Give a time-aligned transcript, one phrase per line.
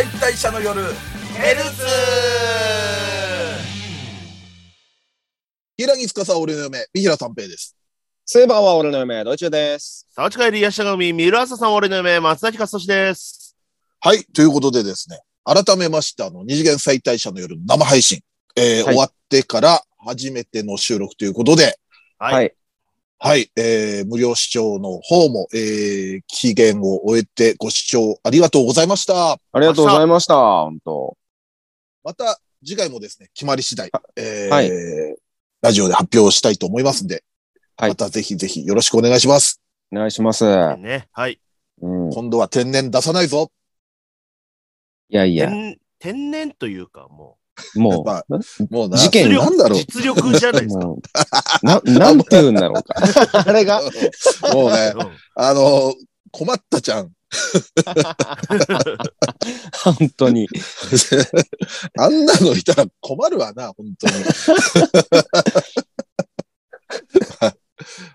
[0.00, 0.80] 解体者の夜
[1.34, 1.84] ヘルツ
[5.76, 7.76] 平木司俺の嫁、三平三平です。
[8.24, 10.06] スーパーは俺の嫁、ドイチューです。
[10.14, 13.54] 沢地帰りヤシガミ、ミルアサさん俺の嫁、松崎勝利です。
[14.00, 14.24] はい。
[14.24, 18.22] ということでですね、改めまして、あの、二次元再大者の夜生配信、
[18.56, 21.78] えーはい終わってから初めての収録ということで、
[22.18, 22.54] はい。
[23.22, 23.36] はい。
[23.36, 29.32] はい、えー、無料視聴の方も、えー、期限を終えてご視聴ありがとうございました。
[29.32, 30.34] ありがとうございました。
[30.34, 31.18] 本当。
[32.02, 34.70] また次回もですね、決まり次第、えーはい
[35.62, 37.22] ラジオで発表したいと思いますんで、
[37.76, 39.60] はいまたぜひぜひよろしくお願いします。
[39.92, 40.46] お願いします。
[40.46, 41.08] うね。
[41.12, 41.38] はい。
[41.82, 42.10] ん。
[42.10, 43.52] い今度は天然出さないぞ。
[45.10, 47.36] やいや、天天然というか、も
[47.76, 48.40] もまあう、
[48.70, 49.78] もうな、事件実力なんだろう。
[49.78, 50.86] 実力じゃないですか。
[51.62, 52.94] な、なんて言うんだろうか。
[53.46, 53.82] あれが、
[54.52, 55.00] もうね、うん
[55.34, 55.94] あの、
[56.32, 57.12] 困ったちゃん。
[59.84, 60.48] 本当に。
[61.98, 64.14] あんなのいたら困るわな、本当に。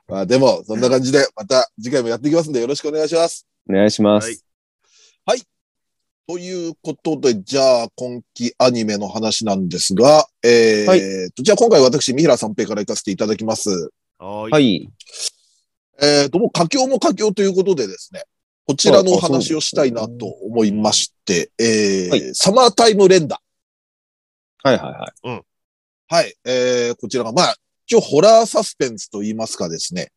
[0.07, 3.47] まあでも、そんな感じで、また次回もやっていきますんで、よろしくお願いします。
[3.69, 4.43] お願いします。
[6.27, 13.91] ということで、じゃあ、今期アニメの話なんですが、えーはいとじゃあ今回私、三平三平から行かせていただきます。
[14.17, 14.49] は。
[14.49, 14.89] はいい。
[16.01, 18.23] えーと、もう佳境も佳境ということでですね、
[18.67, 23.39] こちらのお話をしたいなと思いまして、えーはいサマータイム連打。
[24.63, 24.89] はいは
[25.23, 25.43] いはい。
[26.07, 26.35] はい。
[26.43, 30.11] えー、こちらが、まあ、一応ホラーサスペンスと言いますかですね。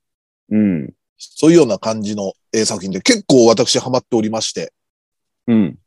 [0.50, 0.94] うん。
[1.18, 4.72] そういうような感じの、えー作品で結構私ハマっておりまして。
[5.46, 5.78] うん。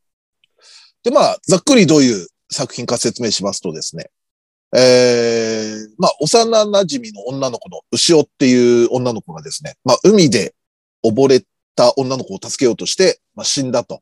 [1.04, 4.10] で、まあ、ざっくりどういう作品か説明しますとですね。
[4.76, 10.56] えー、まあ、幼馴染の女の子の牛尾っていう女の子がですね、まあ、海で
[11.04, 11.44] 溺れ
[11.76, 14.02] た女の子を助けようとして、まあ、死んだと。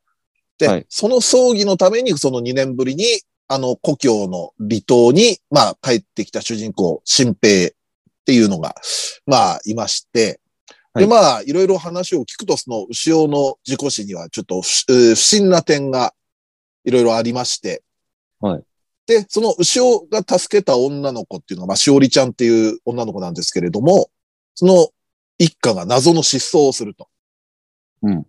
[0.58, 3.06] で、はいその葬儀のために、その2年ぶりに、
[3.48, 7.72] あの、故郷の離島に、まあ、帰ってきた主人公、新平っ
[8.26, 8.76] ていうのが、
[9.26, 10.40] まあ、いまして、
[10.94, 16.14] で、はいまあ、いろいろ話を聞くと、その、牛尾の事故死には、ちょっと不審な点が、
[16.84, 17.84] いろいろありまして、
[18.40, 18.64] はい。
[19.08, 24.10] で、その牛尾が助けた女の子っていうのが、まあ、しおりちゃんっていう女の子なんですけれども、
[24.56, 24.90] その
[25.40, 27.08] 一家が謎の失踪をすると。
[28.04, 28.26] うん。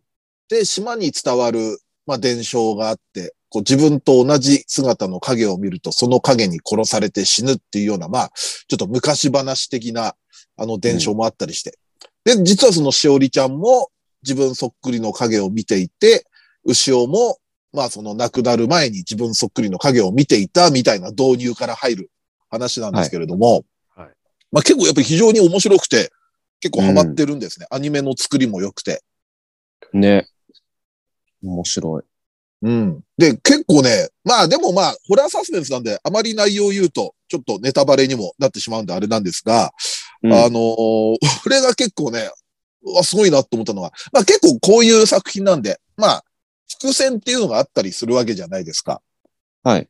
[0.48, 10.14] で、島に伝わる、まあ、伝承があって、こう自分と同じ姿の影を見ると、その影に殺されて死ぬっていうような、まあ、ちょっと昔話的な、
[10.56, 11.78] あの伝承もあったりして。
[12.24, 13.90] で、実はそのしおりちゃんも
[14.22, 16.26] 自分そっくりの影を見ていて、
[16.64, 17.38] 牛尾も、
[17.72, 22.10] まあその亡くなる前に自分そっくりの影を見ていたみたいな導入から入る
[22.50, 24.14] 話なんですけれども、はいはい
[24.52, 26.10] まあ結構やっぱり非常に面白くて、
[26.60, 27.66] 結構ハマってるんですね。
[27.70, 29.02] アニメの作りも良くて。
[29.92, 30.26] ね。
[31.42, 32.02] 面白い。
[32.62, 33.00] うん。
[33.16, 39.72] で、結構ね、まあでもまあ、ホラーサスペンスなんで、あまり内容を言うと、ちょっとネタバレにもなってしまうんであれなんですが、
[40.22, 41.16] うんあのー
[41.46, 42.30] 俺が結構ね、
[42.82, 46.24] うわ、すごいなと思ったのは、まあ結構こういう作品なんで、まあ、
[46.78, 49.02] 伏線っていうのがあったりするわけじゃないですか。
[49.62, 49.88] はい。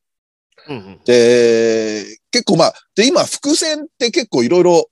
[0.68, 1.00] うんうん。
[1.04, 4.90] で、結構まあ、で、今、伏線って結構いろいろ、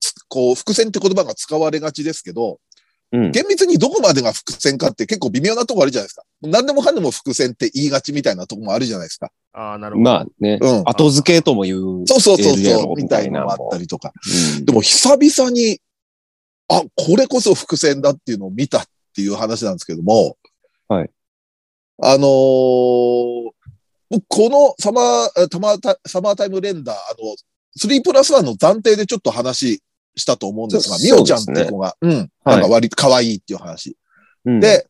[0.00, 2.58] つこう、伏線って言葉が使われがちですけど、
[3.12, 3.30] うん。
[3.30, 6.22] 厳密にどこまでが伏線かって結構微妙なとこあるじゃないですか。
[6.40, 9.30] 何でもかんでも伏線って言いがちみたいなとこもあるじゃないですか。
[9.52, 10.04] ああ、なるほど。
[10.04, 12.06] まあね、うん後付けとも言う。
[12.06, 14.12] そうそうそうそう、みたいなのもあったりとか。
[14.58, 15.78] うんでも久々に、
[16.68, 18.84] あ、これこそ伏線だっていうのを見たっ
[19.14, 20.36] ていう話なんですけども。
[20.88, 21.10] はい。
[22.02, 23.52] あのー
[24.12, 27.34] 僕このサマー、えタマータサマータイムレンダー、あの、
[27.80, 29.82] 3プラス1の暫定でちょっと話
[30.16, 33.96] したと思うんですが、そうミオちゃんって子が、うん、なんか割と可愛いっていう話。
[34.44, 34.86] うん、で、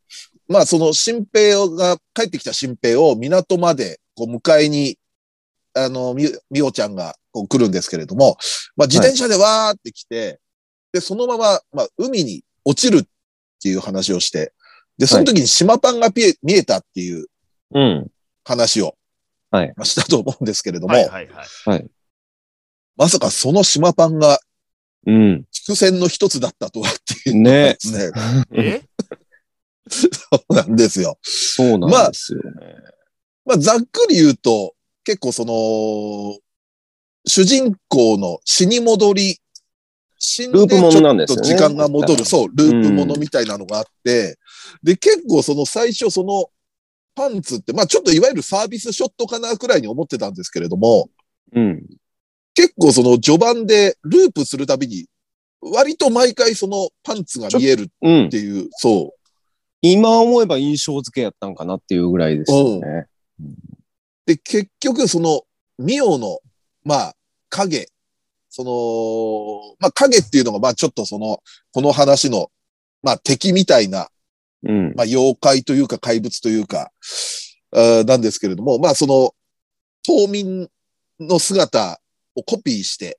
[0.48, 4.98] まあその新平が、帰ってきた新平を港までこう迎えに、
[5.74, 8.36] あの、み、みおちゃんがこう来るんですけれども、
[8.74, 10.40] まあ自転車でわーって来て、
[10.92, 13.06] で、そのまま、まあ海に落ちるっ
[13.62, 14.52] ていう話をして、
[14.98, 17.26] で、その時に島パンが見え見えたっていう
[17.74, 18.10] うん。
[18.44, 18.96] 話を、
[19.50, 21.28] はいまあしたと思うんですけれども、はいはい
[21.66, 21.86] はい。
[22.96, 24.38] まさかその島パンが
[25.06, 25.44] うん。
[25.52, 26.94] 伏線の一つだったとはっ
[27.24, 28.12] ていうねですね。
[28.54, 28.82] え？
[29.90, 30.08] そ
[30.48, 31.18] うなんですよ。
[31.22, 32.74] そうなんですよね。
[33.44, 34.74] まあ、ざっくり言うと、
[35.04, 36.38] 結構その、
[37.26, 39.38] 主人公の死に戻り、
[40.18, 44.38] 死んでループもちょっとのなんですよね時間が戻る、そう、ループものうんみたいなのがあって、
[44.82, 46.46] で、結構その最初その
[47.14, 51.08] パンツって、まあちょっといわゆるサービスショットかなくらいに思ってたんですけれども、
[51.54, 51.82] うん。
[52.54, 55.06] 結構その序盤でループするたびに、
[55.60, 58.28] 割と毎回そのパンツが見えるうんっ。
[58.28, 59.22] ていう、そう。
[59.80, 63.06] 今思えば印象付けやったんかなっていうぐらいですよね。
[64.26, 65.42] で、結局、その、
[65.78, 66.38] ミオの、
[66.84, 67.16] まあ、
[67.48, 67.88] 影、
[68.48, 71.42] その、まあ、影っていうのが、まあ、ちょっとその、
[71.72, 72.50] この話の、
[73.02, 74.08] まあ、敵みたいな、
[74.64, 74.94] うん。
[74.94, 76.90] まあ、妖怪というか怪物というか、
[77.72, 79.34] なんですけれども、まあ、その、
[80.02, 80.68] 島民
[81.20, 82.00] の姿
[82.34, 83.18] をコピーして、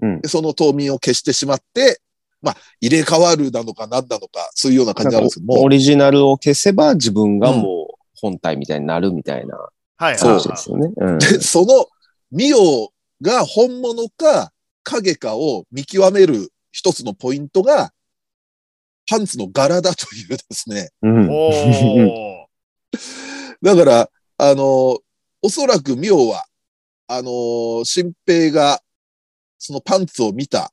[0.00, 2.00] うんでその島民を消してしまって、
[2.40, 9.58] まあ、入れ替わるなのか何なのか、そういうような感じなんですけども、オリジナルを消せば自分がもう本体みたいになるみたいな
[9.96, 10.92] はいそう話ですよね。
[10.96, 11.18] うん。
[11.18, 11.86] で、その、
[12.30, 14.52] ミオが本物か
[14.84, 17.92] 影かを見極める一つのポイントが、
[19.08, 20.90] パンツの柄だというですね。
[21.02, 21.28] うん。
[23.62, 24.98] だから、あの、
[25.42, 26.46] おそらくミオは、
[27.06, 28.82] あの、新平が、
[29.58, 30.72] そのパンツを見た、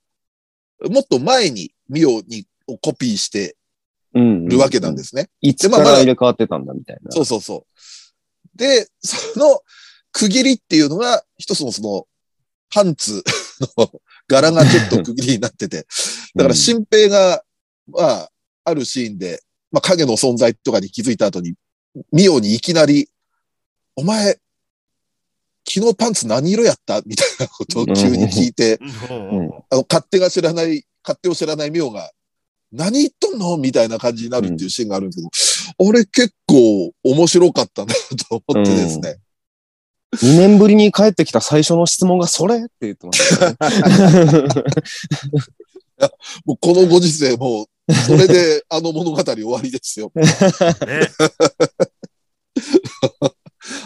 [0.90, 3.56] もっと前にミオにをコピーして
[4.14, 4.48] うん。
[4.48, 5.30] るわけなんですね。
[5.42, 7.12] いつから入れ替わってたんだみたいな。
[7.12, 8.58] そうそうそう。
[8.58, 9.62] で、その
[10.12, 12.08] 区切りっていうのが、一つのその、
[12.70, 13.24] パンツ
[13.78, 13.92] の
[14.28, 15.86] 柄がちょっと区切りになってて、
[16.36, 17.44] だから新平が、
[17.88, 18.30] まあ、
[18.64, 19.42] あるシーンで、
[19.72, 21.54] まあ影の存在とかに気づいた後に、
[22.12, 23.10] ミオにいきなり、
[23.96, 24.38] お前、
[25.68, 27.02] 昨日パンツ何色やった？
[27.06, 29.52] みたいなことを急に聞いて、うん。
[29.72, 32.12] あの、勝手が知らない、勝手を知らないミオが、
[32.72, 33.58] 何言っとんの？
[33.58, 37.94] みたいな感じになるっていうシーンがあるんですけど、俺結構面白かったな
[38.30, 39.18] と思ってですね。
[40.14, 42.58] 2年ぶりに帰ってきた最初の質問がそれ？
[42.58, 43.56] って言ってましたね。
[46.46, 50.12] もうこのご時世、もう、それであの物語終わりですよ。
[50.16, 50.24] ね。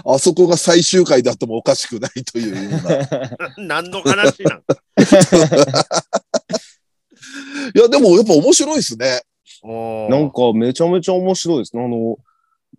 [0.05, 3.01] あそこが最終回だってもおかしくないというような。
[3.03, 3.09] い
[3.57, 4.63] 何の話なん？
[7.73, 9.21] や、でもやっぱ面白いですね。
[10.09, 11.83] なんかめちゃめちゃ面白いですね。
[11.83, 12.17] あの、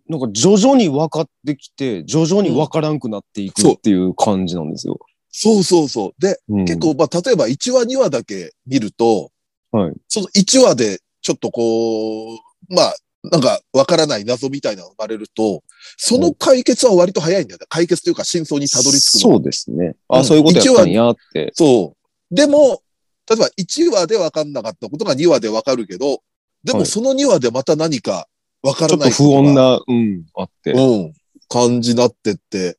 [0.07, 4.99] なんか徐々に分かってきて、徐々に分からんくなっていくっていう感じなんですよ。
[5.31, 6.13] そうそうそう。
[6.21, 9.31] で、うん結構、まあ、例えば1話2話だけ見ると、
[9.71, 12.39] はいその1話でちょっとこう、
[12.69, 15.63] まあ、なんかわからない謎みたいなのが生まれると、
[15.97, 17.65] その解決は割と早いんだよね。
[17.69, 19.95] 解決というか真相にたどり着くそうですね。
[20.07, 21.51] あ、うんそういうことやったんやって。
[21.53, 21.95] そ
[22.31, 22.35] う。
[22.35, 22.81] でも、
[23.29, 26.21] 例えば1話で分かんなかったことが2話で分かるけど、
[26.63, 28.27] ではいもその2話でまた何か
[28.61, 30.71] 分からちょっないと不穏な、うん、あって。
[30.71, 31.13] うん、
[31.47, 32.77] 感じになってって。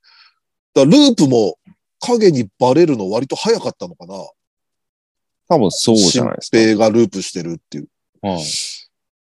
[0.75, 1.57] だループも
[2.01, 4.15] 影にバレるの割と早かったのかな。
[5.49, 6.59] 多分そうじゃないですか。
[6.59, 7.89] 新平がループしてるっていう。
[8.23, 8.43] はい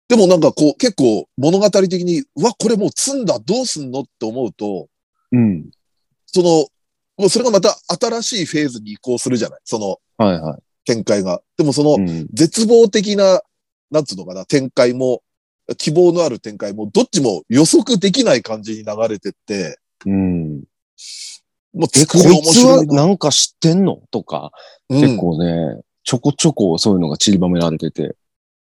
[0.06, 4.88] でもなんかこう結構物語的に、うわ、これもう積んだ、どうすんのって思うと、
[5.32, 5.70] うん。
[6.26, 6.66] その、
[7.16, 9.60] もうそれがまた新しいフェーズに移行するじゃない？
[9.64, 11.40] そのはいは展開が。
[11.56, 12.20] でもそのい。
[12.20, 12.28] うん。
[12.34, 13.40] 絶望的な、
[13.90, 15.22] なんつうのかな、展開も、
[15.78, 20.64] 希望のある展開も、どっちも予測できない感じに流れてって、うん。
[21.72, 23.06] もう作りいつは面白いな。
[23.06, 24.02] なんか知ってんの？
[24.10, 24.52] とか、
[24.90, 28.14] うん結構ね、ちょこちょこそういうのが散りばめられてて、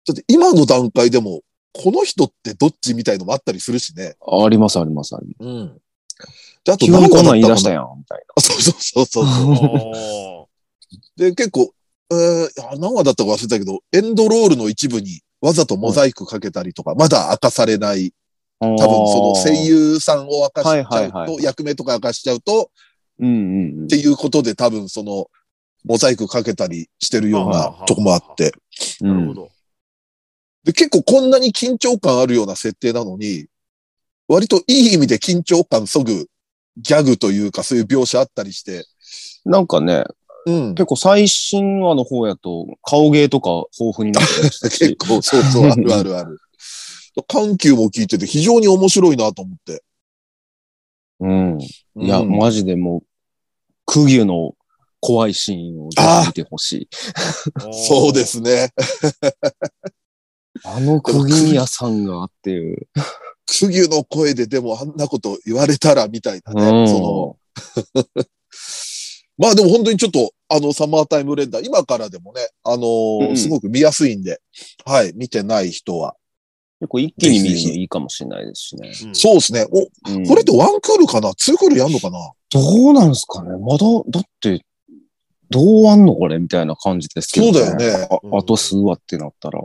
[0.06, 1.42] だって今の段階でも、
[1.72, 4.14] この人ってどっちみたいのもあったりするしね。
[4.20, 5.48] ありますありますあります。
[5.48, 5.80] うん。
[6.64, 8.22] で、あと急にこんなん言い出したややん、みたいん。
[8.40, 11.20] そうそうそうそう。
[11.20, 11.72] で、結構、
[12.10, 18.12] えー、あ何話だったか忘れたけど、エンドロールの一部にわざとモザイクかけたりとか、まだ明かされない、
[18.60, 18.68] な。
[18.68, 22.70] 多分その声優さんを明かしちゃうと、はいはいはい役名とか明かしちゃうと、
[23.20, 25.26] うんうんうんっていうことで多分その、
[25.84, 28.52] モザイクかけたりしてるようなとこもあって。
[29.02, 29.08] うん。
[29.08, 29.48] なるほど。
[30.64, 33.46] で、結構こんなに緊張感あるような設定なのに、
[34.28, 36.26] 割といい意味で緊張感そぐ
[36.78, 38.84] ギャグというかそういう描写あったりして、
[39.44, 40.04] なんかね、
[40.46, 40.74] うん。
[40.74, 46.38] 結構最新話の方やと顔芸とか豊富になってました結し、 構、そうそう、あるあるある。
[47.28, 49.82] 緩急も聞いてて非常に面白いなと思って。
[51.20, 51.58] うん。
[51.60, 53.06] いや、うんマジでもう、
[53.86, 54.54] クギュの
[55.00, 55.88] 怖いシーンを
[56.26, 56.88] 見てほしい。
[57.72, 58.24] そうで。
[58.24, 58.72] すね。
[60.62, 62.88] あのクギミヤさんがっていう。
[63.46, 66.62] クギュの声ででもあんなこと言われたらみたいなね。
[66.62, 67.36] うんその、
[69.36, 74.40] まあでも本当にちょっと、あの、サマータイムレンダー、今からでもね、あのーうんすごく見やすいんで、
[74.84, 76.14] はい、見てない人は。
[76.80, 78.92] 結構一気に見るのいいかもしれないですしね。
[79.04, 79.66] うんそうですね。
[79.70, 81.34] お、うんこれってワンクールかな？
[81.34, 82.18] ツークールやんのかな？
[82.50, 83.50] どうなんですかね？
[83.58, 84.64] まだ、だって、
[85.50, 86.38] どうあんのこれ？
[86.38, 88.08] みたいな感じですけど、そうだよね。
[88.10, 89.60] ああと数話ってなったら。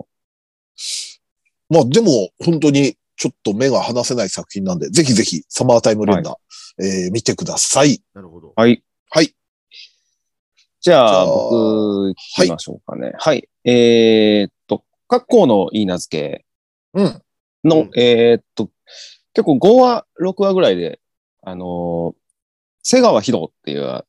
[1.69, 8.01] まあでも、本当にちょっと目が離せない作品なんで、ぜひぜひサマータイムレンダー、えー見てください。
[8.13, 8.53] なるほど。
[8.55, 8.83] はい。
[9.09, 9.35] はい。
[10.81, 13.11] じゃあ、じゃあ僕、聞きましょうかね。
[13.17, 13.49] はい。
[13.65, 16.45] えーっと、格好の言い名付け。
[16.93, 17.21] うん。
[17.65, 18.69] の、うんえーっと、
[19.33, 20.99] 結構5話、6話ぐらいで、
[21.41, 22.19] あのー
[22.81, 24.05] 瀬川博っていう、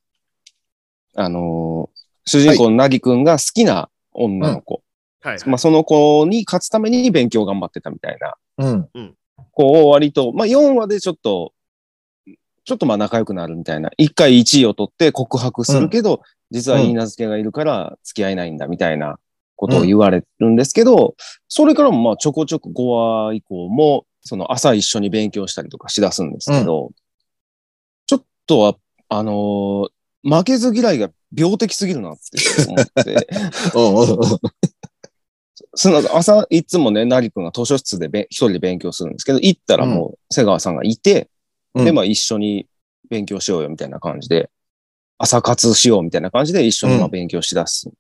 [1.16, 4.82] あのー主人公のなぎくんが好きな女の子、
[5.22, 5.38] はい。
[5.46, 8.34] まあその子に勝つために勉強頑張ってたみたいな
[8.94, 9.14] うん。
[9.52, 11.52] 子を割と、まあ4話でちょっと、
[12.64, 13.90] ちょっとまあ仲良くなるみたいな。
[13.96, 19.18] 一回1位を取って告白するけど、実は言い名付けがいるから付き合えないんだみたいな
[19.56, 21.14] ことを言われるんですけど、
[21.48, 22.82] それからもまあちょこちょこ5
[23.28, 26.90] 話以降も、その朝一緒に勉強したりとかしだすんですけど、
[28.06, 28.76] ちょっとは、
[29.08, 29.88] あのー
[30.22, 32.20] 負けず嫌いが病的すぎるなって
[32.68, 33.26] 思って、
[33.74, 34.38] うんうんうん。
[35.74, 41.28] その朝、いつもね、なりくんが図書室でべ一人で勉強するんですけど、行ったらもう瀬川さんがいて、
[41.74, 42.66] うんで、まあ一緒に
[43.08, 44.50] 勉強しようよみたいな感じで、
[45.18, 47.90] 朝活しようみたいな感じで一緒にまあうん勉強しだす。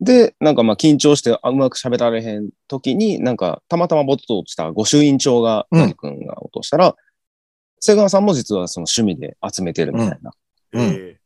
[0.00, 6.94] で、なんかまあ緊張してあうまく喋られへん時に、なんかたまたまボトと落ちた御朱印帳がうんなりくんが落としたら、
[7.80, 10.30] 瀬川さんも実はその趣味で集めてるみたいな。
[10.74, 11.18] え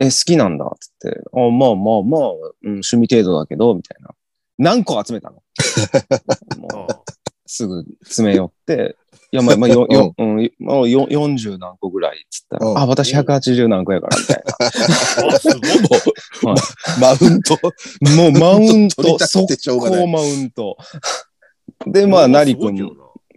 [0.00, 4.10] え、好きなんだっつって、あまあまあまあ、うん、趣味程度だけど、みたいな。
[4.58, 5.42] 何個集めたの？
[6.58, 7.12] もう
[7.46, 8.96] すぐ詰め寄って、
[9.32, 15.60] いや、まあ、まあ、よ、よ、うん、まあ、よ、40何個ぐらいっつったら、うんあ、私180何個やから、みたいー あ、すごい。
[17.00, 17.58] マウント。
[18.00, 18.10] な。
[18.16, 20.76] もう、マウント、速攻マウント。
[21.86, 22.76] で、まあ、なりくん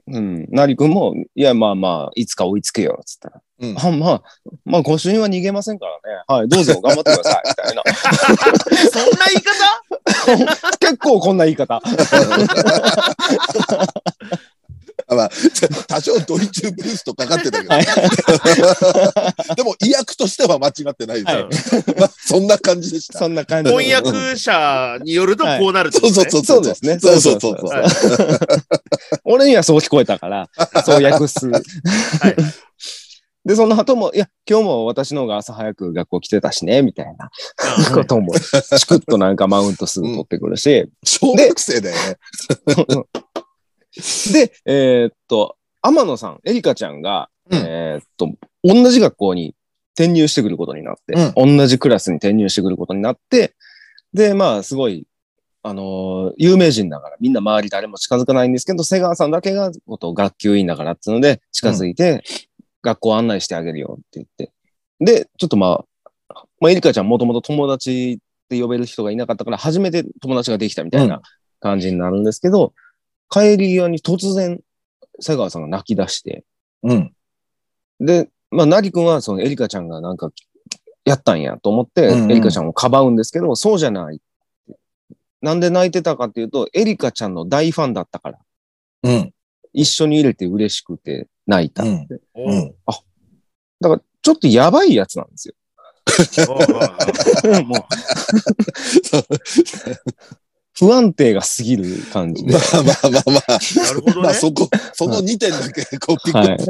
[0.10, 3.42] うん、なりくんも、いや、まあまあ、いつか追いつけよ、つったら。
[3.60, 4.22] うんあ、まあ、
[4.66, 6.00] まあ、御朱印は逃げませんからね。
[6.28, 7.84] はい、どうぞ、頑張ってください、みたいな。
[8.92, 10.78] そんな言い方？
[10.80, 11.82] 結構こんな言い方。
[15.16, 15.30] まあ、
[15.88, 17.86] 多少ドイツブーストかかってたけど、はい。
[19.56, 23.20] でも意訳としては間違ってないですよ、は まあ、そんな感じでした。
[23.20, 23.72] そんな感じ。
[23.72, 26.30] 翻訳者によるとこうなるってそうことね。
[26.30, 26.58] そうそう。
[26.58, 27.00] そうですね。
[27.00, 27.68] そうそうそうそう。
[27.68, 27.70] そう。
[27.70, 27.92] はい。
[29.24, 30.50] 俺にはそう聞こえたから、
[30.86, 31.50] そう訳す。
[33.48, 37.30] で、その後も、いや、今日も私の方が朝早く学校来てたしね、みたいな
[37.88, 42.18] うんことも、チクッとなんかマウントすぐ取ってくるし、小学生だよね。
[44.34, 47.60] で、えーっと、天野さん、エリカちゃんが、うん。
[47.60, 48.30] えーっと、
[48.64, 49.56] 同じ学校に
[49.96, 53.54] 転入してくることになって、同じクラスに転入してくることになって、
[54.14, 55.08] で、まあ、すごい、
[55.64, 62.24] あのー有名人だから、みんな周り誰も近づかないんですけど、瀬川さんだけが、こと学級委員だからっていうので、近づいて、
[62.84, 64.52] 学校案内してあげるよって言って。
[65.00, 65.84] で、ちょっとま
[66.30, 71.22] あ、まあ、エリカちゃんもともと友達って呼べる人がいなかったから、初めて友達ができたみたいな
[71.60, 72.74] 感じになるんですけど、
[73.30, 74.60] 帰り際に突然、
[75.20, 76.44] 瀬川さんが泣き出して、
[76.84, 77.14] うん。
[78.00, 80.32] で、まあ、なぎくんは、そのエリカちゃんがなんか、
[81.06, 84.22] やったんやと思って、うんうんエリカちゃんをかばうんですけど、そうじゃない。
[85.42, 88.40] なんで泣いてたかっていうと、エリカちゃんの大ファンだったから、
[89.04, 89.34] うん。
[89.74, 92.20] 一緒に入れて嬉しくて泣いたって。
[92.34, 92.76] おううん。
[93.80, 95.54] だから、ちょっとやばいやつなんですよ。
[97.66, 97.80] もう、
[100.80, 102.54] 不安定が過ぎる感じで。
[102.54, 103.60] まあまあまあまあ。
[103.84, 104.22] なるほどね。
[104.22, 106.66] まあそこ、その2点だけこうピックアップ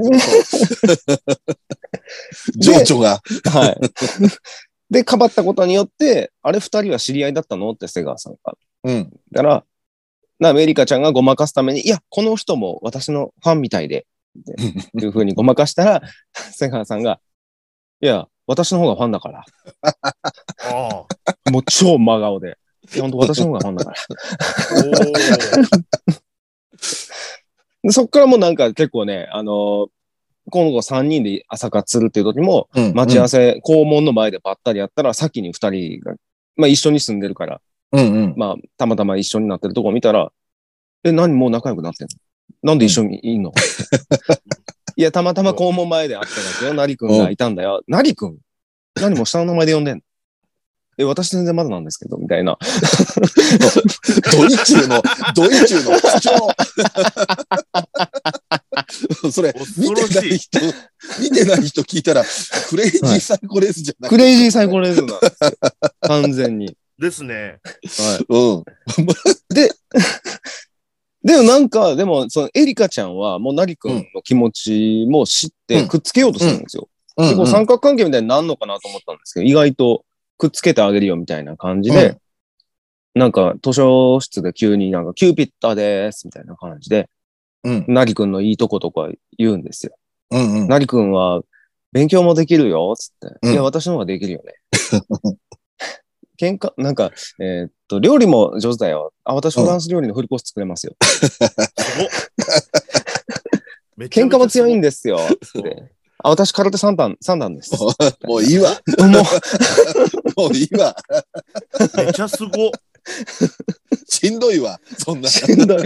[2.57, 3.21] 情緒が。
[3.45, 3.77] はい。
[4.89, 8.53] で、かばったことによって、あれ二人は知り合いだったのって瀬川さんが。
[8.85, 9.11] うん。
[9.31, 9.63] だから、
[10.39, 14.05] な、メリカちゃんがごまかすために、いや、この人も私のファンみたいで、
[14.39, 14.43] っ
[14.97, 16.01] ていう風にごまかしたら、
[16.53, 17.19] 瀬川さんが、
[18.01, 19.45] いや、私の方がファンだから。
[20.63, 21.05] あ
[21.51, 22.57] もう超真顔で。
[22.93, 23.97] いや、本当私の方がファンだから。
[27.91, 29.87] そっからもうなんか結構ね、あのー
[30.49, 36.15] 今後3人で朝活するっていう時も、うん待ち合わせ、校門の前でばったりやったら、先に2人が、
[36.55, 37.59] まあ一緒に住んでるから、
[37.91, 38.33] うんうん。
[38.37, 40.31] まあ、たまたま一緒になってるとこ見たら、
[41.03, 42.07] え、何もう仲良くなってん
[42.63, 42.71] の？
[42.71, 43.51] なんで一緒にいんの、
[44.95, 46.73] いや、たまたま校門前で会っただけよ。
[46.73, 47.83] なりくんがいたんだよ。
[47.89, 48.37] なりくん
[48.95, 50.01] 何も下の名前で呼んでんの？
[50.99, 52.57] え、私全然まだなんですけど、みたいな。
[54.31, 55.03] ドイチューの、
[55.35, 56.31] ドイチューの口調。
[59.31, 60.59] それ、見てない人、
[61.21, 62.23] 見てない人聞いたら、
[62.69, 64.09] クレイジーサイコレースじゃない。
[64.09, 65.51] クレイジーサイコレーズなんですよ。
[66.01, 66.75] 完全に。
[66.97, 67.59] ですね。
[67.83, 68.61] はうん。
[68.61, 68.63] い。
[69.53, 69.71] で、
[71.23, 76.87] でもなんか、でも、そのエリカちゃんは、もうなりくんの気持ちも知って、うんくっつけようとするんですよ。
[76.91, 80.05] うんでこう三角関係みたいになるのかなと思ったんですけど、意外と
[80.37, 82.17] くっつけてあげるよみたいな感じで、
[83.15, 87.09] なんか図書室で急になんかキューピッターですみたいな感じで、
[87.63, 87.85] うん。
[87.87, 89.97] なりくんのいいとことか言うんですよ。
[90.31, 90.67] うんうん。
[90.67, 91.41] なりくんは
[91.91, 93.35] 勉強もできるよ、つって。
[93.41, 94.53] うんいや、私の方ができるよね。
[96.39, 99.13] 喧嘩、 なんか、えーっと、料理も上手だよ。
[99.23, 100.95] あ、私フランス料理のフルコース作れますよ。
[101.01, 102.09] すごっ
[103.97, 105.17] めちゃめちゃ喧嘩も強いんでですよ。
[105.17, 105.91] って
[106.23, 107.73] あ、私空手三段、三段です。
[108.23, 108.71] もういいわ。
[108.99, 109.05] も
[110.37, 110.95] う、もういいわ。
[111.97, 112.71] めちゃすご。
[114.07, 114.79] しんどいわ。
[114.97, 115.29] そんな。
[115.29, 115.83] しんどい。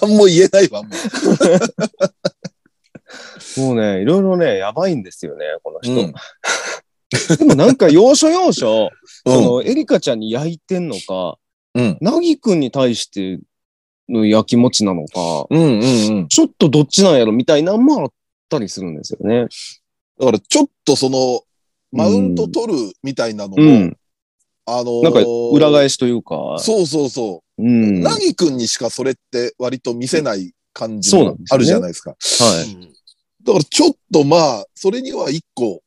[0.00, 0.90] 何も言えないわ、も
[3.56, 5.80] もうね、いろいろね、やばいんですよね、このう。
[5.82, 6.06] 人。
[6.06, 6.14] うん
[7.36, 8.90] でもなんか、要所要所、
[9.26, 11.36] うんその、エリカちゃんに焼いてんのか、
[11.74, 11.98] うん。
[12.00, 13.38] なぎくんに対して
[14.08, 16.28] の焼きもちなのか、うんうんうん。
[16.28, 18.08] ちょっとどっちなんやろみたいなのもあっ
[18.52, 19.46] たりするんですよね。
[20.18, 21.42] だからちょっとその、
[21.90, 23.96] マウント取るみたいなのも、うん。
[24.64, 25.20] あのーなんか、
[25.52, 27.66] 裏返しというか、そうそうそうう。
[27.66, 28.00] ん。
[28.00, 32.10] なぎくんにしかそれって割と見せない感じそうなんですよねもあるじゃないですか。
[32.10, 32.74] はい。
[32.74, 32.92] うん
[33.44, 35.82] だからちょっとまあ、それには一個、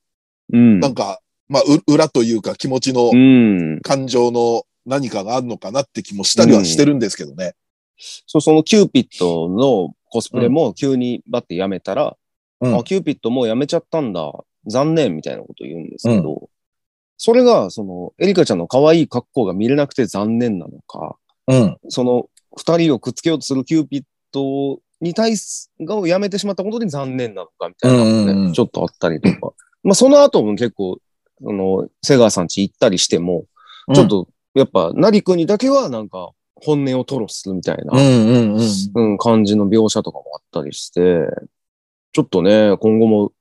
[0.52, 0.80] うん。
[0.82, 3.80] なんか、まあ、う裏というか気持ちのうん。
[3.82, 7.54] 感情の何かがあるのかなって気もしたりはしてるんですけどね。
[7.98, 12.18] そう、そのキューピッドのコスプレも急にバッてやめたら、
[12.62, 12.78] うん。
[12.78, 14.32] あ、キューピッドもうやめちゃったんだ。
[14.68, 16.50] 残念みたいなこと言うんですけど、
[17.18, 21.16] それが、その、エリカちゃんの可愛い格好が見れなくて残念なのか、
[21.48, 21.78] うん。
[21.90, 28.54] その、二人をくっつけようとするキューピッドに対す、がをやめてしまったことに残念なのかみたいなのがね、うんうんうん。
[28.54, 29.54] ちょっとあったりとか。
[29.84, 30.98] まあ、その後も結構、
[31.42, 33.46] その、瀬川さん家行ったりしても、
[33.94, 39.12] ちょっと、やっぱ、成君にだけはなんか、本音を吐露するみたいな、うんうんうん。
[39.12, 41.28] うん、感じの描写とかもあったりして、
[42.16, 43.34] ちょっとね、今後も、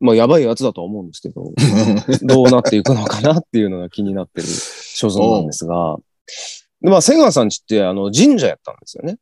[0.00, 1.52] まあ、やばいやつだとは思うんですけど、
[2.24, 5.98] どうなっていくのかなっていうのが気になってる所存なんですが、
[6.80, 9.18] でまあ、瀬川さんちって、あの、神社やったんですよね。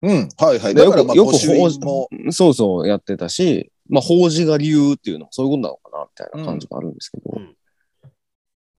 [0.00, 0.28] うん。
[0.38, 0.74] はいはい。
[0.74, 7.54] でだからまあ、よく御朱印も、そうそうやってたし、まあ、法事が理由っていうのもそういうことなのかな、みたいな感じがあるんですけど、うん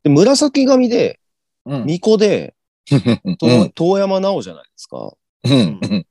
[0.02, 1.20] で、紫髪で、
[1.68, 1.82] うん。
[1.82, 2.56] 巫女で、
[3.38, 5.16] とうん遠山直じゃないですか。
[5.44, 6.06] うんうん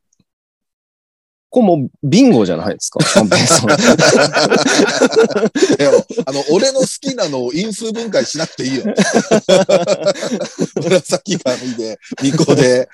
[1.52, 3.00] これもうビンゴじゃないですか？
[5.76, 8.84] でも、あの、俺の好きなのを因数分解しなくていいよ。
[10.76, 12.88] 紫髪で、巫女で、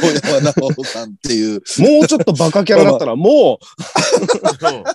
[0.00, 3.64] 遠山直さんっていう、もうちょっとバカキャラだったら、もう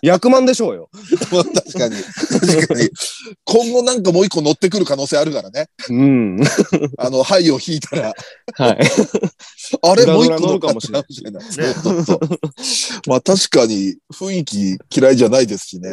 [0.02, 0.90] 役満でしょうよ。
[1.30, 1.96] 確かに、
[2.42, 2.90] 確かに、
[3.44, 5.68] 今後なんかもう一個乗ってくる可能性あるからね。
[5.90, 6.42] うん。
[6.98, 8.14] あの、灰を引いたら、
[8.56, 8.78] はい。
[9.82, 11.06] あれもう一個乗るかもしれない。
[11.44, 12.15] そうそうそう。
[13.08, 15.90] まあ確かに雰囲気嫌いじゃないですしね。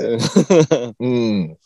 [0.99, 1.57] うん。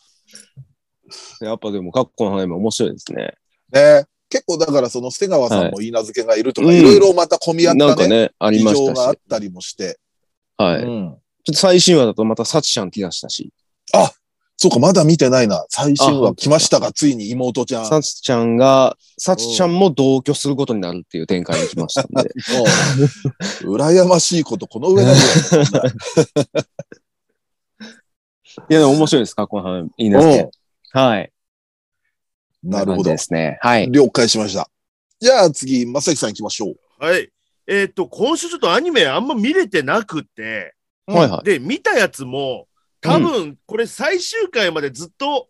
[1.41, 3.33] やっぱでも、カッコの花も面白いですね。
[3.71, 9.99] ね結構だからその瀬川さんも言い名付けがいるとか、はいいろいろまた混み合ったね、なんかね、あり事ましたがあったりもして。
[10.57, 10.81] はい。
[10.81, 11.09] ちょうん。
[11.11, 13.53] っと最新話だとまたサチちゃん来だしたし、
[14.59, 15.63] そうか、まだ見てないな。
[15.69, 17.85] 最新あ話来ましたが、ついに妹ちゃん。
[17.85, 22.31] サチちゃんが、サチちゃんも同居することになるっていう展開に来ましたんで。
[23.61, 25.21] 羨ましいこと、この上ないよ。
[28.69, 30.49] いや、でも面白いです、カッコの花いいですね。
[30.91, 31.31] はい。
[32.63, 33.17] なるほどで。
[33.19, 33.59] すね。
[33.61, 33.91] はい。
[33.91, 34.67] 了解しました。
[35.19, 36.75] じゃあ次、まさきさん行きましょう。
[36.97, 37.29] はい。
[37.67, 40.73] えっ、と、今週ちょっとアニメあんま見れてなくて、
[41.05, 41.45] はいはい。
[41.45, 42.66] で、見たやつも、
[43.01, 45.47] 多分、これ最終回までずっと、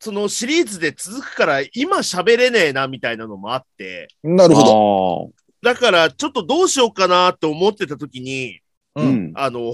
[0.00, 4.66] そのシリーズで続くから、今喋れねえな、みたいなのもあって、なるほど。
[4.66, 5.32] ど。
[5.62, 8.60] だから、ちょっとどうしようかなって思ってた時に、
[8.94, 9.02] う。
[9.02, 9.32] ん。
[9.34, 9.72] あの、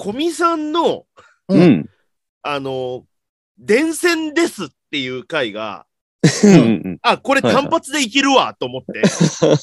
[0.00, 1.06] 古見さんの、
[1.48, 1.86] うんうん。
[2.42, 3.04] あの、
[3.58, 5.86] 伝染ですっていう回が、
[6.44, 6.98] うん。
[7.02, 9.02] あ、これ単発でいけるわ、と思って、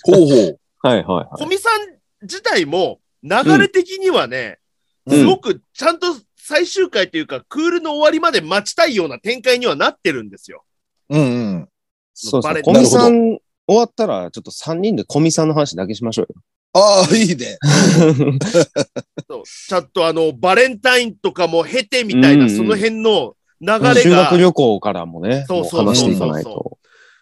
[0.03, 0.59] ほうほう。
[0.81, 4.63] はいはいは古見さん自体も、流れ的にはね、うん
[5.05, 10.65] すごくちゃんと最終回というか、クールの終わりまで待ちたいような展開にはなってるんですよ。
[11.09, 11.23] うんう
[11.59, 11.69] ん。
[12.13, 12.51] そうそう。
[12.51, 16.27] バレコミさん終わったら、ちょっと3人でコミさんの話だけしましょう
[16.73, 17.51] ああ、いいね。
[17.51, 17.57] よ。
[19.25, 26.77] そうちゃんとあの、バレンタインとかも経てみたいな、うんうんその辺の流修れが学、旅行からもね、そうそうもう話していかないと。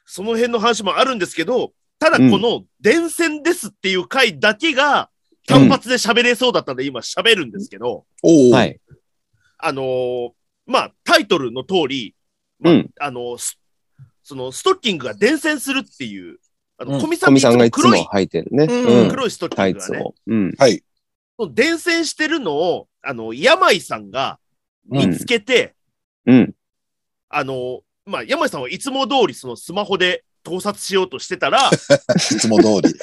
[0.05, 5.11] その辺の話もあるんですけど、ただうんこの伝染ですっていう回だけが
[5.47, 8.51] 単発で喋れそうだったんで今喋るんですけど、おお。
[8.51, 8.79] はい。
[9.61, 10.31] あのー
[10.65, 12.15] まあ、タイトルの通り、
[12.59, 13.57] まあうんあのス
[14.23, 16.37] そのストッキングが伝染するっていう、
[16.77, 18.65] あの、うん小見さコんがいつもも黒い、履いてるね。
[18.65, 19.09] うんうん。
[19.09, 20.13] 黒いストッキングがね。
[20.27, 20.53] うん。
[20.57, 20.83] はい。
[21.53, 24.39] 伝染してるのを、あの、山井さんが
[24.87, 25.73] 見つけて、
[26.25, 26.53] うん。
[27.29, 31.75] あの、まあ、山井さんはいつも通りそのスマホで盗撮しようとしてたら、 い
[32.19, 32.93] つも通り。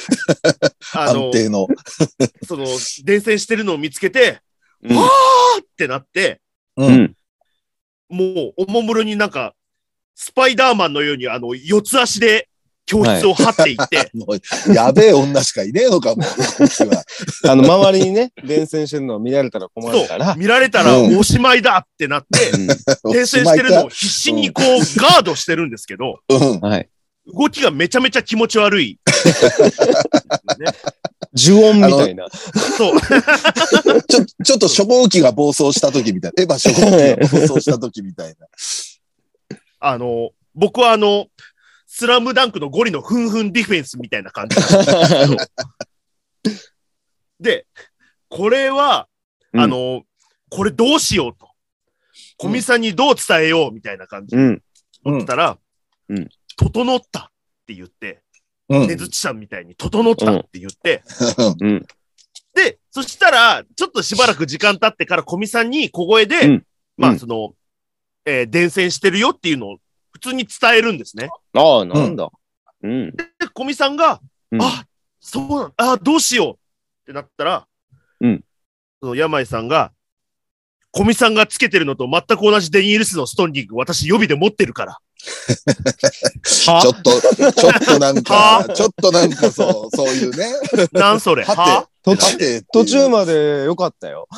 [0.94, 1.66] あの安、定の。
[2.46, 2.66] その、
[3.04, 4.40] 伝染してるのを見つけて、
[4.82, 6.40] うんあーってなって、
[6.78, 6.84] う。
[6.86, 7.14] うんん。
[8.08, 9.54] もう、おもむろになんか、
[10.14, 12.48] スパイダーマンのように、あの、四つ足で
[12.86, 16.22] 教室を張っていって、 もう、やべえ女しかいねえのかも。
[17.44, 20.34] あの、周りにね、伝染してるのを見られたら困るから。
[20.36, 22.50] 見られたらうんおしまいだってなって、
[23.04, 26.60] 転生してるのを必死にこうガードしてるんですけど、うん。
[26.60, 26.88] はい。
[27.26, 28.98] 動きがめちゃめちゃ気持ち悪い。
[30.58, 30.66] ね、
[31.38, 32.28] 呪音みたいな。
[32.30, 33.00] そう。
[34.08, 36.42] ちょ、ちょっと初号機が暴走した時みたいな。
[36.42, 38.46] エヴァ初号機が暴走した時みたいな。
[39.80, 41.26] あの、僕はあの、
[41.86, 45.36] スラムダンクのゴリのふんふんディフェンスみたいな感じですけど。
[47.40, 47.66] で、
[48.28, 49.08] これは、
[49.52, 50.02] うんあの、
[50.50, 51.48] これどうしようと。
[52.36, 54.48] 小見さんにどう伝えようみたいな感じでうん。
[54.48, 54.62] うん
[55.04, 55.58] 言ったら、
[56.08, 57.28] うん整ったっ
[57.66, 58.22] て言って、
[58.68, 58.86] うん。
[58.88, 61.02] ねずちさんみたいに整ったって言って、
[61.60, 61.86] うん。
[62.54, 67.54] で、そしたら、ちょっとしばらく時間経ってから小見さんに小声で、うんまあ、うんその、
[68.24, 69.78] えー伝染してるよっていうのを
[70.12, 71.28] 普通に伝えるんですね。
[71.54, 72.28] ああ、なんだ。
[72.82, 73.10] うん。
[73.14, 74.84] で、小見さんが、うんあ、
[75.20, 76.56] そうなんあ、どうしようっ
[77.06, 77.66] てなったら、
[78.20, 78.44] うん。
[79.00, 79.92] その山井さんが、
[80.90, 84.98] 小見さんがつけてるのと全く同じデニールスのストンリング、私予備で持ってるから。
[86.44, 87.10] ちょっと、
[87.52, 90.46] ちょっとなんかは、ちょっとなんかそう、 そういうね。
[90.92, 91.44] なんそれ？
[91.44, 94.28] は途中途中まで良かったよ。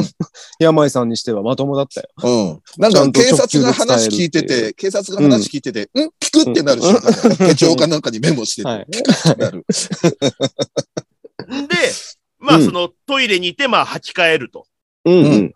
[0.58, 2.08] 山井さんにしてはまともだったよ。
[2.22, 2.50] うん。
[2.50, 2.62] うん。
[2.78, 8.86] なんか警察が話聞いててて、警察が話聞いてて、んピクってなる瞬間が手帳かなんかにメモしてて、はい
[9.36, 9.66] なる。
[11.68, 11.76] で、
[12.38, 14.64] まあ、うんそのトイレに行って、まあ、履き替えると。
[15.04, 15.54] うんうん。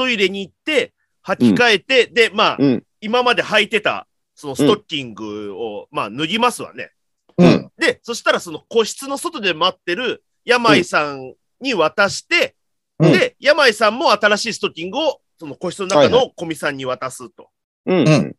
[0.00, 0.94] トイレに行って、
[1.26, 2.84] 履き替えて、で、まあ、うん。
[3.02, 6.90] 今まで履いてた、そのストッキングを、まあ、脱ぎますわね。
[7.36, 7.70] うん。
[7.78, 12.56] で、そしたらその個室の外で待ってる山井さんに渡して、
[12.98, 17.48] うんで、山井さんも新しいストッキングをその個室の中はいはの小見さんに渡すと。
[17.86, 18.08] うん。
[18.08, 18.36] うん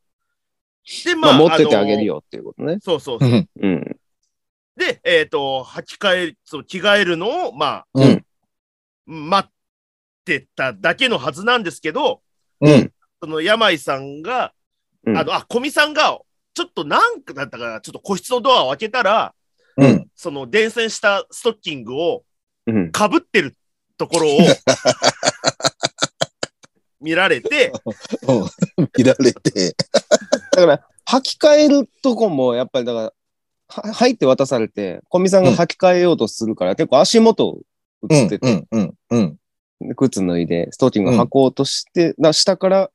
[1.05, 2.03] で、まあ、持っててあげるの。
[2.03, 2.77] よっていうことね。
[2.81, 3.33] そうそうそうう。
[3.33, 3.49] ん。
[3.61, 3.97] うん。
[4.75, 8.25] で、えっ、と、履き替え、その着替えるのを、まあ、うん。
[9.05, 9.51] 待っ
[10.25, 12.21] てただけのはずなんですけど、
[12.61, 12.91] うん。
[13.21, 14.53] その山井さんが、
[15.05, 16.19] うんあの、あ、小見さんが、
[16.53, 19.33] ちょっとなんかだったから、ちょっと個室のドアを開けたら、
[19.77, 20.07] うん。
[20.15, 22.23] その伝染したストッキングを
[22.67, 22.91] うん。
[22.91, 23.55] 被ってる
[23.97, 24.37] ところを
[27.01, 27.71] 見られて、
[28.77, 28.89] うん。
[28.97, 29.75] 見られて、
[30.51, 33.13] だから、履き替えるとこも、やっぱりだから、
[33.67, 37.57] は入って渡されて、小見さんが履き替えようとするから、結構足元
[38.03, 38.39] うん映って。
[38.39, 38.67] て、うん。
[38.71, 38.93] うん。
[39.09, 39.35] うん。
[39.35, 39.40] で
[39.95, 42.91] 靴脱いで、ストッキング履こうとして、な下から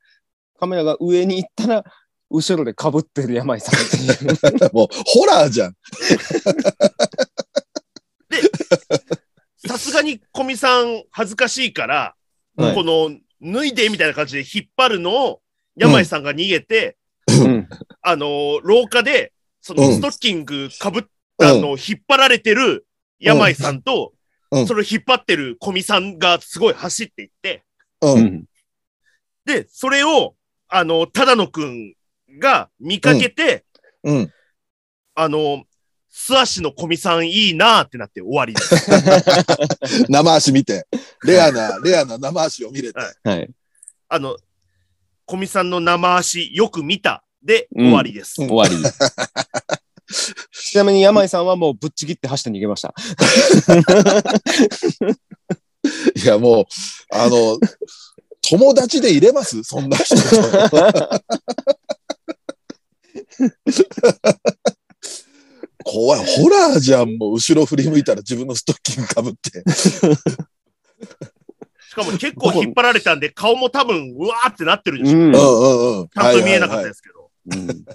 [0.59, 1.83] カメラが上に行ったら、
[2.29, 4.09] 後ろで被ってる山井さんってい
[4.67, 4.69] う。
[4.73, 5.75] もう、ホラーじゃん。
[9.67, 12.15] さすがに小見さん恥ずかしいから、
[12.55, 15.41] はいこの脱いでみたいな感じで引っ張るのを
[15.75, 16.97] 山井さんが逃げて、
[17.27, 17.69] うん。
[18.01, 21.03] あのー廊下で、そのうんストッキング被っ
[21.37, 22.87] たのを引っ張られてる
[23.19, 24.13] 山井さんと、
[24.51, 27.63] うんそれを引っ張ってる小見さんがすごい走っていって、
[28.01, 28.11] う。
[28.11, 28.45] うんん。
[29.45, 30.35] で、それを、
[30.67, 31.93] あの、只野くん
[32.39, 33.65] が見かけて、
[34.03, 34.33] うん。
[35.15, 35.63] あの、
[36.09, 38.89] 素足の小見さんいいなってなって終わりです。
[40.09, 40.87] 生足見て。
[41.23, 42.99] レアな、レアな生足を見れて。
[43.23, 43.49] はい。
[44.09, 44.37] あの、
[45.25, 48.41] 小見さんの生足よく見たで終わりです。
[48.41, 48.75] うん終わり。
[50.51, 52.93] ちなみに山井さんはもうぶっちぎって走って逃げました。
[56.15, 56.65] いや、もう、
[57.13, 57.59] あの、
[58.41, 59.63] 友達で入れます？
[59.63, 60.15] そんな人。
[65.83, 66.25] 怖い。
[66.25, 67.15] ホラーじゃん。
[67.17, 69.63] もう後ろ振り向いたら自分のストッキングかぶって。
[71.89, 75.17] しかも結構引っ張られたんで、顔も多分、うわーってなってるでしょ。
[75.17, 76.07] うんうんうんうん。
[76.09, 76.87] ちゃんと見えなかったす。
[76.89, 77.29] ですけど。
[77.53, 77.85] うん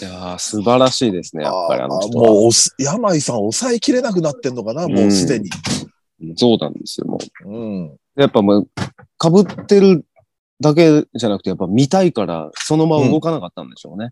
[0.00, 2.28] いやー素晴らしいですね、やっぱりあの人は。
[2.28, 5.50] もうおす、山井さん抑えきれなくなってんのかなもうすでに。
[6.36, 7.48] そうなんですよ、もう。
[7.48, 7.96] うん。
[8.16, 8.68] やっぱもう、
[9.20, 10.04] 被ってる
[10.60, 14.10] だけじゃなくて、やっぱ見たいから、そのまま動かなかったんでしょうね。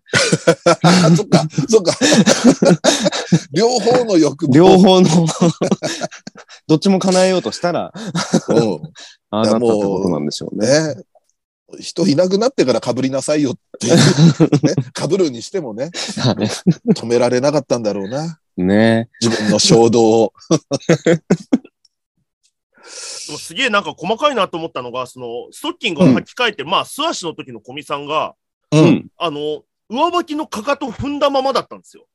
[0.83, 1.93] あ、 そっか、そっか。
[3.51, 4.53] 両方の欲望。
[4.53, 5.09] 両方の、
[6.67, 7.91] どっちも叶えようとしたら、
[8.49, 8.79] うん。
[9.31, 10.67] ああなったってことなんでしょうね。
[10.67, 11.03] ね。
[11.79, 13.95] 人いなくなってから被りなさいよっていう、
[14.65, 14.75] ね。
[14.97, 18.39] 被るにしてもね、止められなかったんだろうな。
[18.57, 20.33] ね自分の衝動を。
[22.83, 28.35] すげえなんか細かいなと思ったのが、その、ストッキングを履き替えて、まあ、素足の時の小見さんが、
[28.71, 28.77] う。
[28.77, 29.07] うんん。
[29.17, 32.05] あの、上履きのかかと踏んだままだったんですよ。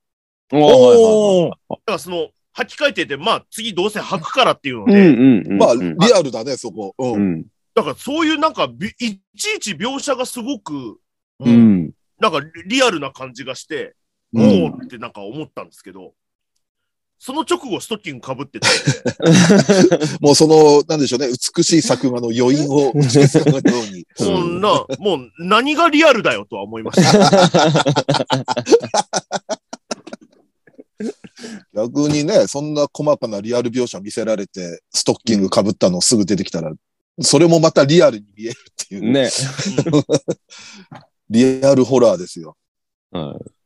[0.53, 5.59] おおーだからその、履き替えてて、まあ、次どうせ履くからっていうのうんで、うんうん。
[5.59, 6.95] まあ、うんリアルだね、そこ。
[6.99, 7.05] う。
[7.05, 7.47] うんん。
[7.75, 10.99] だからそういうなんかび、いちいち描写がすごく、
[11.41, 11.93] うん。
[12.19, 13.95] なんかリアルな感じがして、
[14.35, 16.15] おおってなんか思ったんですけど、
[17.23, 18.67] その直後ストッキング被ってて、
[20.21, 23.99] もうその、なんでしょうね、美しい作画の余韻を打ち消すかのように。
[23.99, 27.21] うんそんな、もう何がリアルだよとは思いました。
[31.75, 36.73] 逆にね、そんな細かなリアル描写見せられて、ストッキング被ったのすぐ出てきたら、
[37.21, 39.29] それもまたリアルに見えるっていう、ね。
[41.31, 42.57] リアルホラーですよ。
[43.13, 43.61] はい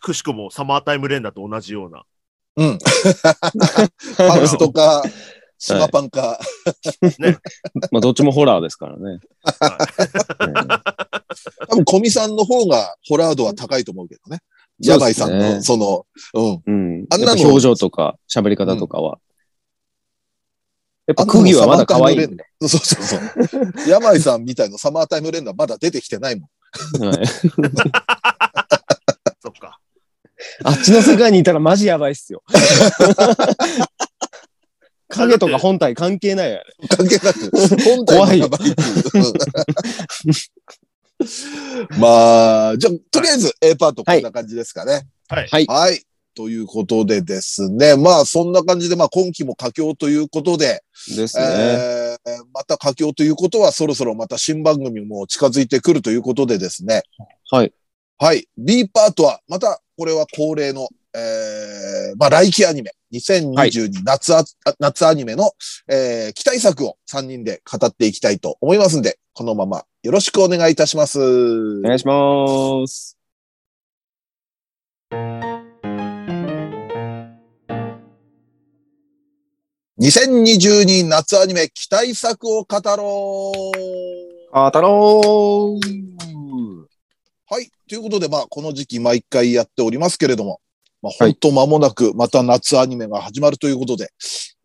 [0.00, 2.04] くしくもサマータイム連打と同じような。
[2.56, 2.78] うん。
[4.16, 5.02] パンスとか、
[5.58, 6.38] 島パンか。
[7.90, 9.04] まあ、どっちもホラーですからね。
[9.04, 9.20] はい
[11.68, 14.40] 多分、小見さんの方がホラー度は高いと思うけどね。
[14.80, 16.62] そう野外さんの、その、うん。
[16.66, 16.72] う
[17.02, 17.06] ん。
[17.10, 19.18] あんなのやっぱ表情とか喋り方とかは。
[21.06, 22.44] やっぱ釘はまだ可愛いんで。
[22.60, 23.20] そうそうそう。
[23.88, 26.48] 山井さんみたいなサマータイム連打まだ出てきてないも
[26.98, 27.04] ん。
[27.06, 27.26] はい
[29.40, 29.78] そっか。
[30.64, 32.42] あっちの世界にいたらマジやばいっすよ。
[35.08, 36.64] 影とか本体関係ないやね。
[36.88, 37.50] 関係なく、
[37.84, 38.82] 本体がやばいって
[39.18, 39.32] いう。
[41.98, 45.06] まあ、じゃあ、とりあえず A パートこんな感じですかね。
[45.28, 45.48] はい。
[45.48, 45.66] はい。
[45.66, 46.02] はい。
[46.36, 47.96] ということでですね。
[47.96, 50.84] まあ、そんな感じで、まあ、今期も佳境ということで、
[51.16, 51.44] ですね。
[51.44, 52.06] えー
[52.52, 57.02] また佳境ということは、そろそろまた新番組も近づいてくるということでですね。
[57.50, 57.72] はい。
[58.18, 58.48] はい。
[58.56, 64.44] B パートは、また、これは恒例の、えー、まあ、来期アニメ、2022夏あ、
[64.78, 65.52] 夏アニメの、
[65.88, 71.20] えー、期待作を3人で語っていきたいと思いますんで、このままよろしくお願いいたします。
[71.20, 73.15] お願いします。
[79.98, 86.84] 2022夏アニメ期待作を語ろうあたろー
[87.48, 87.70] はい。
[87.88, 90.60] ということで、まあ、この時期毎回やっておりますけれども、
[91.00, 94.10] まあ、はい本当間もなくまた夏アニメが始まるということで、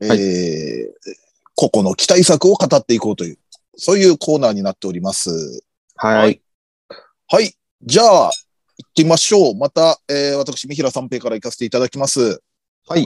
[0.01, 1.13] はいえー、
[1.55, 3.37] 個々の期待作を語っていこうという、
[3.77, 5.63] そういうコーナーになっております。
[5.95, 6.41] はい。
[7.29, 7.55] はい。
[7.83, 8.31] じゃあ、
[8.77, 9.55] 行ってみましょう。
[9.55, 12.41] また、えー、私、三平三平から行かせていただきます。
[12.85, 13.05] はい。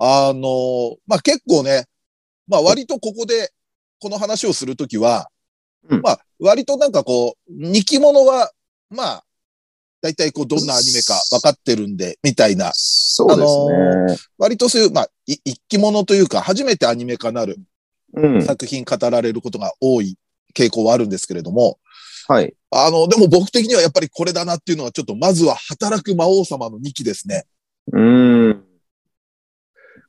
[0.00, 1.84] おあのーまあ、結構ね、
[2.48, 3.52] まあ、割とここで、
[4.00, 5.28] この話をするときは、
[5.88, 8.50] うんまあ、割となんかこう、二期物は、
[8.88, 9.24] まあ、
[10.00, 14.28] 大体こう、どんなアニメか分かってるんで、みたいな、そうですね。
[14.38, 17.58] 割とそういう、まあ、い一期物というか、初めてアニメ化なる
[18.14, 18.42] うん。
[18.42, 20.16] 作品語られることが多い
[20.56, 21.78] 傾向はあるんですけれども、
[22.26, 22.54] はい。
[22.70, 27.44] あの、でも僕的にはやっぱりこれだなっていうのは、ちょっとまずは働く魔王様の2期ですね。
[27.92, 28.64] うん。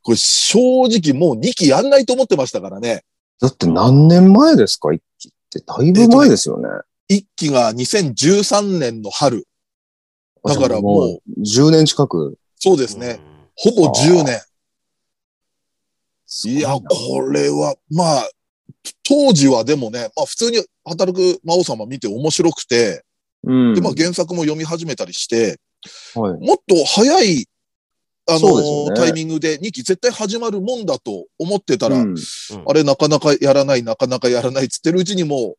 [0.03, 3.03] これ正直もう2期やんないと思ってましたからね。
[3.39, 4.93] だって何年前ですか？
[4.93, 5.59] 一期って。
[5.65, 6.67] だいぶ前ですよね。
[7.09, 9.47] 1期が2013年の春。
[10.43, 12.37] だからもう、う10年近く。
[12.55, 13.19] そうですね。。
[13.55, 14.41] ほぼ10年。
[16.45, 18.29] いや、これは、まあ、
[19.03, 23.03] 当時はでもね、まあ普通に働く魔王様見て面白くて、
[23.43, 23.73] うん。
[23.75, 25.59] で、まあ原作も読み始めたりして、
[26.15, 26.39] はい。
[26.39, 27.45] もっと早い、
[28.27, 28.89] あそうですよね。
[28.91, 32.15] のタイミングで2期絶対始まるもんだと思ってたら、うん。
[32.67, 35.57] あれなかなかやらない、なかなかやらないっつってるうちにもう、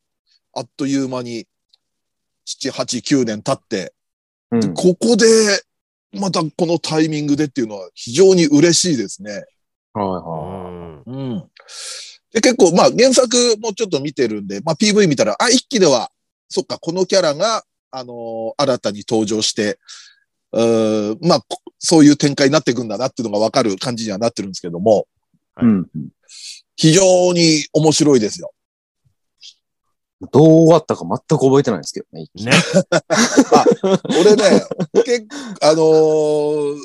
[0.53, 1.45] あっという間に、
[2.45, 3.93] 7、8、9年経って、
[4.51, 4.73] うん。
[4.73, 5.25] ここで、
[6.13, 9.31] またこのタイミングでっていうのは非常に嬉しいですね。
[9.31, 9.43] はい
[9.95, 11.49] うんはうん。
[12.33, 16.11] で、結構、まあ原作もちょっと見てるんで、まあ PV 見たら、あ、一期では、
[16.49, 19.79] そっか、このキャラが、あのー新たに登場して、
[20.53, 25.07] うまあ、こそういう展開になっていくんだなっていうのがわかる感じにはなってるんですけども、
[25.61, 25.65] い。
[25.65, 25.87] うん。
[26.75, 28.51] 非常に面白いですよ。
[30.31, 32.27] どう終わったか全く覚えてないんですけどね。
[32.35, 32.51] ね。
[34.21, 34.65] 俺ね、
[35.03, 35.27] 結
[35.61, 36.77] あのー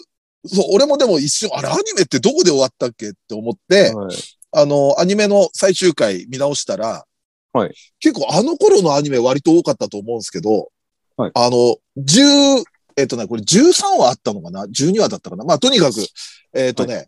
[0.45, 4.17] そう、俺もでも一瞬、あれアニメってどこで終わったっけって思って、はい
[4.51, 7.05] あのアニメの最終回見直したら、
[7.53, 10.71] はい結構あの頃のアニメ割と多かったと思うんですけど、
[11.19, 12.65] はいあの、10、
[12.99, 15.45] えっ、とね、これ13話あったのかな ?12 話だったかな？
[15.45, 16.05] まあ、とにかく、
[16.53, 17.07] えっ、とね、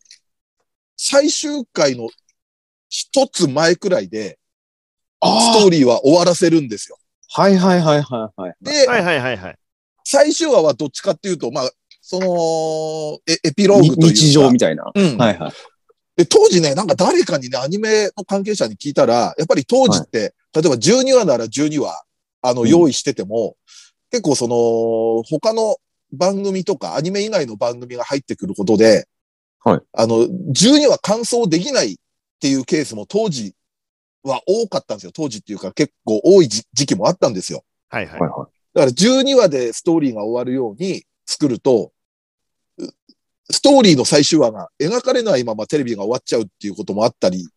[0.97, 2.09] 最終回の
[2.89, 4.39] 一つ前くらいで、
[5.23, 6.97] ストーリーは終わらせるんですよ。
[7.33, 8.55] はいはいはいはいはい。
[8.61, 9.57] で、はいはいはいはい。
[10.05, 14.15] 最終話はどっちかっていうと、まあ、その、エエピローグというか。
[14.15, 14.91] 日常みたいな。
[14.95, 15.17] うん。
[15.17, 15.53] はいはい。
[16.17, 22.05] で、当時ね、なんか誰かにね、アニメの関係者に聞いたら、やっぱり当時って、例えば12話なら12話、
[22.43, 23.57] あの、うん用意してても、
[24.11, 25.77] 結構その、他の
[26.13, 29.09] 番組とか、アニメ以外の番組が入ってくることで、
[29.63, 31.97] はいあの、12話完走できないっ
[32.41, 33.55] ていうケースも当時
[34.23, 35.13] は多かったんですよ。
[35.13, 37.65] 当時っていうか結構多い時時期もあったんですよ。
[37.89, 38.31] はいはいはい。
[38.31, 41.93] はだから12話でストーリーが終わるように作ると、
[43.51, 47.49] ストーリーの最終話が描かれないままテレビが終わっちゃうっていうこともあったり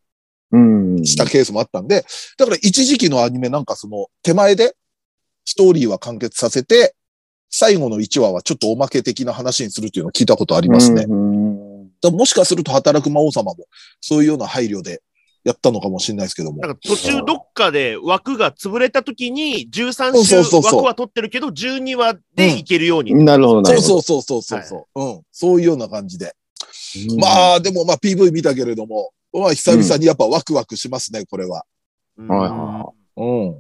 [0.51, 1.05] うん。
[1.05, 2.05] したケースもあったんで、
[2.37, 4.75] だから一時期のアニメなんかその手前で
[5.45, 6.95] ストーリーは完結させて、
[7.49, 11.06] 最後の1話はちょっとおまけ的な話にするっていうのを聞いたことありますね。
[11.08, 11.84] うん。
[12.01, 13.65] だからもしかすると働く魔王様も
[14.01, 15.03] そういうような配慮で
[15.43, 16.62] やったのかもしれないですけども。
[16.62, 23.13] なんか途中どっかで枠が潰れた時に13そう週そうそうそう枠は取ってるけど12話でいけるように。
[23.23, 23.82] なるほど、なそう。
[23.82, 25.21] そうそうそうそうそう、うん。
[25.32, 26.36] そういうような感じで。
[27.12, 31.65] うんまあでもまあ PV 見たけれども、まあ久々にやっぱワクワクしますね、これは。
[32.17, 33.60] うんはいはうん。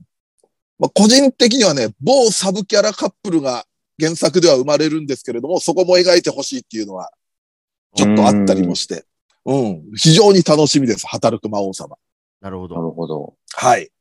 [0.79, 3.65] まあ個人的にはね、某サブキャラカップルが
[3.99, 7.11] 原作では生まれるんですけれども、そこも描いてほしいっていうのは、
[7.95, 9.05] ちょっとあったりもして。
[9.45, 9.83] うん。
[9.95, 11.97] 非常に楽しみです、働く魔王様。
[12.41, 12.91] なるほなるど。
[12.91, 13.35] ほど。
[13.53, 13.91] はい。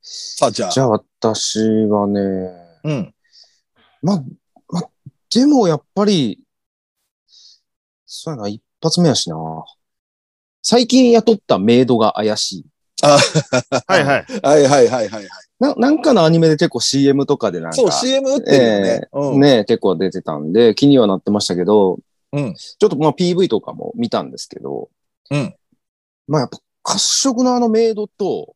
[0.00, 0.70] さあ、じゃあ。
[0.70, 2.20] じゃあ私はね、
[2.84, 3.14] うん。
[4.02, 4.24] まあ、
[4.68, 4.90] まあ、
[5.34, 6.40] でもやっぱり、
[8.06, 9.36] そうやな、一発目やしな。
[10.62, 12.66] 最近雇ったメイドが怪しい。
[13.02, 13.18] あ
[13.86, 14.24] はいはい。
[14.42, 15.28] はいはいはいはい。
[15.60, 19.08] ななんかのアニメで結構 CM とかでなんか、そう、CM 打ってるよね。
[19.12, 19.40] うん。
[19.40, 21.98] ね、結構出てたんで、気にはなってましたけど、
[22.32, 22.54] うん。
[22.54, 24.90] ちょっとまあ PV とかも見たんですけど、
[25.30, 25.54] うん。
[26.26, 28.54] まあやっぱ褐色のあのメイドと、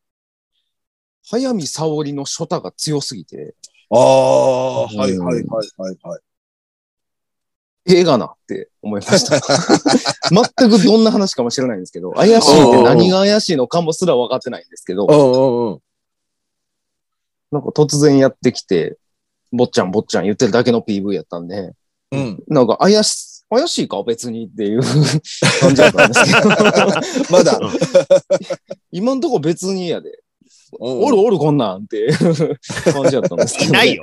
[1.24, 3.54] 早見沙織のショタが強すぎて、
[3.90, 5.44] ああ、うんはいはいはい
[5.76, 6.20] はいはい。
[7.90, 9.40] 映画なって思いました。
[10.28, 15.80] 全くどんな話かも知らないんですけど、怪しいって何が怪しいのかもすら分かってないんですけど、うんうんうん。
[17.50, 18.98] なんか突然やってきて、
[19.52, 21.72] 坊ちゃん坊ちゃん言ってるだけの PV やったんで、
[22.12, 22.42] うん。
[22.48, 24.82] なんか怪し、怪しいか別にっていう
[25.60, 26.48] 感じだったんですけど、
[27.30, 27.60] まだ。
[28.92, 30.22] 今んとこ別にやで、
[30.78, 32.18] おおるおるこんなんっていう
[32.92, 34.02] 感じだったんですけど、いないよ。。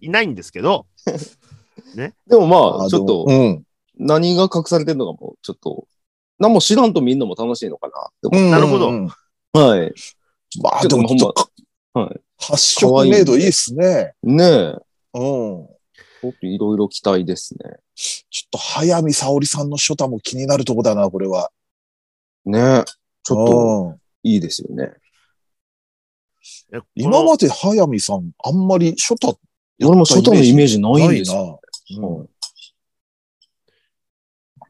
[0.00, 0.86] いないんですけど、
[1.94, 3.62] でもまあ、ちょっとうん。
[3.98, 5.86] 何が隠されてるのかも、ちょっと、
[6.38, 8.92] 何も知らんと見んのも楽しいのかなって思うんなるほど。
[9.52, 9.92] はい。
[10.62, 11.50] まあ、でもちょっと、
[11.94, 12.20] はい。
[12.38, 14.14] 発色メイドいいっすね。
[14.22, 14.74] ねえ。
[15.14, 15.68] うん。
[16.20, 17.76] ちょっといろいろ期待ですね。
[17.94, 21.50] ちょっと、早見沙織さんのショタも気になるとこだな、これは。
[22.44, 22.84] ねえ。
[23.22, 24.92] ちょっとと、いいですよね。
[26.72, 29.36] え今まで早見さん、あんまりショタ
[29.84, 31.60] 俺も外のイメージないんですよ。
[31.90, 31.98] よ。
[31.98, 32.28] うんうん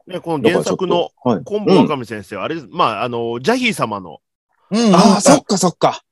[0.09, 1.45] ね、この原作の、はい。
[1.45, 4.21] 昆布若見先生は、あれ、まあ、あの、ジャヒー様の
[4.71, 6.03] うんああ、あそっかそっか。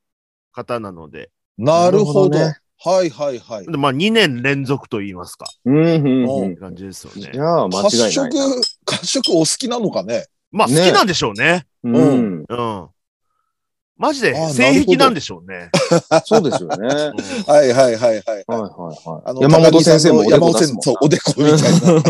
[0.52, 2.38] 方なので、なるほど。
[2.78, 3.66] はいはいはい。
[3.66, 5.84] でまあ、2年連続と言いますか、うん、
[6.26, 6.56] うん。
[6.56, 7.36] 感じですよねい。
[7.36, 11.66] や、間違いない褐色な。、褐色お好きなのかねまあ、好きなんでしょうね。
[11.84, 12.44] うん。
[12.48, 12.88] うん。
[13.98, 15.70] マジで性癖なんでしょうね。
[16.26, 16.86] そうですよね。
[16.86, 18.22] はいうんはいはいはいはい。
[18.26, 19.40] はいはあい。
[19.40, 21.60] 山本先生もおでこ山本先生、出すもそう、おでこみたい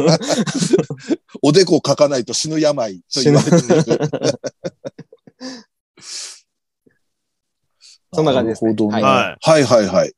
[0.07, 0.19] な。
[1.43, 4.01] おでこ書かないと死ぬ病と言われている。
[8.13, 10.13] そんな感じですねなるほどねははいはいはい。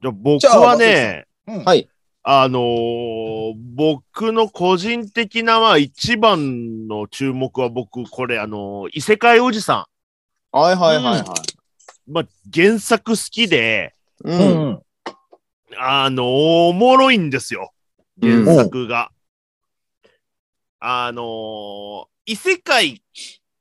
[0.00, 1.88] じゃあ僕はね、うんはい。
[2.22, 9.88] あのー僕の個人的な、まあ、一番の注目は僕、これ、あのー異世界おじさ
[10.52, 11.20] はいはいはいはい。
[11.20, 11.24] ん。
[12.12, 14.30] まあ、原作好きで、う。
[14.30, 14.82] うんん。
[15.76, 16.26] あのー
[16.68, 17.72] おもろいんですよ。
[18.20, 19.10] 原作が。
[20.80, 23.02] あのー異世界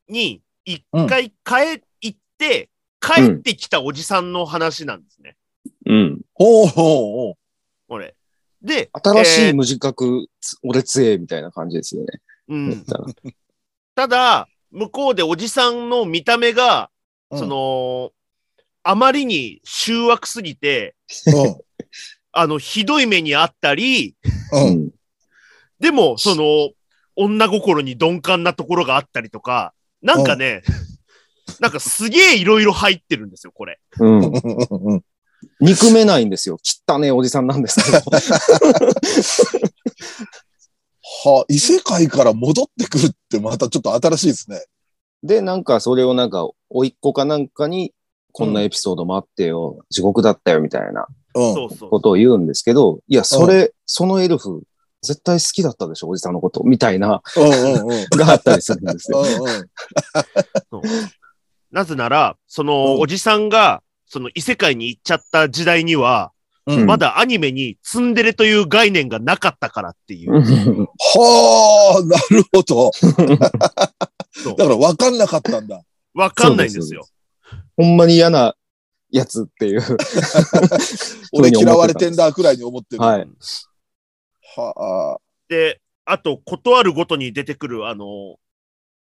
[0.07, 2.69] に一回帰、行って、
[3.03, 5.35] 帰ってきたおじさんの話なんですね。
[5.85, 6.21] うん。
[6.33, 7.33] ほうほうほう。
[7.89, 8.15] これ。
[8.61, 10.27] で、新しえーい無自覚、
[10.63, 12.21] 俺強えみたいな感じですよね。
[12.47, 12.85] うん。
[13.93, 16.89] ただ、向こうでおじさんの見た目が、
[17.29, 18.11] うんそ、の、
[18.83, 20.95] あまりに醜悪すぎて、
[21.27, 21.57] うん
[22.35, 24.15] あの、ひどい目にあったり、
[24.53, 24.57] う。
[24.57, 24.89] うんん。
[25.79, 26.71] でも、その、
[27.15, 30.63] 女心に鈍感なところがあったりとか、なんかね、
[31.59, 33.79] なんかすげえいろいろ入ってるんですよ、これ。
[33.99, 34.19] うん。
[34.23, 35.03] うん
[35.59, 36.57] 憎めないんですよ。
[36.87, 37.97] 汚ねえおじさんなんですけど。
[41.25, 44.65] は異世界から戻ってくるってまたちょっと新しいですね。
[45.21, 47.93] で、なんかそれをなんか、甥っ子かなんかに、
[48.33, 51.53] こんなエピソードもあってよ、地獄だったよみたいなうん。
[51.53, 51.89] そうそう。
[51.89, 54.63] ことを言うんですけど、いや、それ、そのエルフ、
[55.01, 58.05] 絶対好きだったでしょ、おじさんのこと、みたいな、うんうんうん。
[58.17, 59.21] があったりするんですよ。
[60.71, 60.83] うんうん
[61.73, 66.31] なぜなら、その、うんおじさんが、その異世界に行っちゃった時代には、
[66.65, 70.31] うんまだアニメにツンデレという概念がなかったからっていう。
[70.31, 72.89] はあ、なるほど。
[73.35, 75.83] だから分かんなかったんだ。
[76.13, 77.05] わかんないんですよ。
[77.75, 78.55] ほんまに嫌な、
[79.13, 79.81] やつっていう。
[81.33, 83.03] 俺嫌われてんだくらいに思ってる。
[83.03, 83.27] はい。
[84.55, 85.21] はあ。
[85.47, 88.37] で、あと、ことあるごとに出てくる、あの、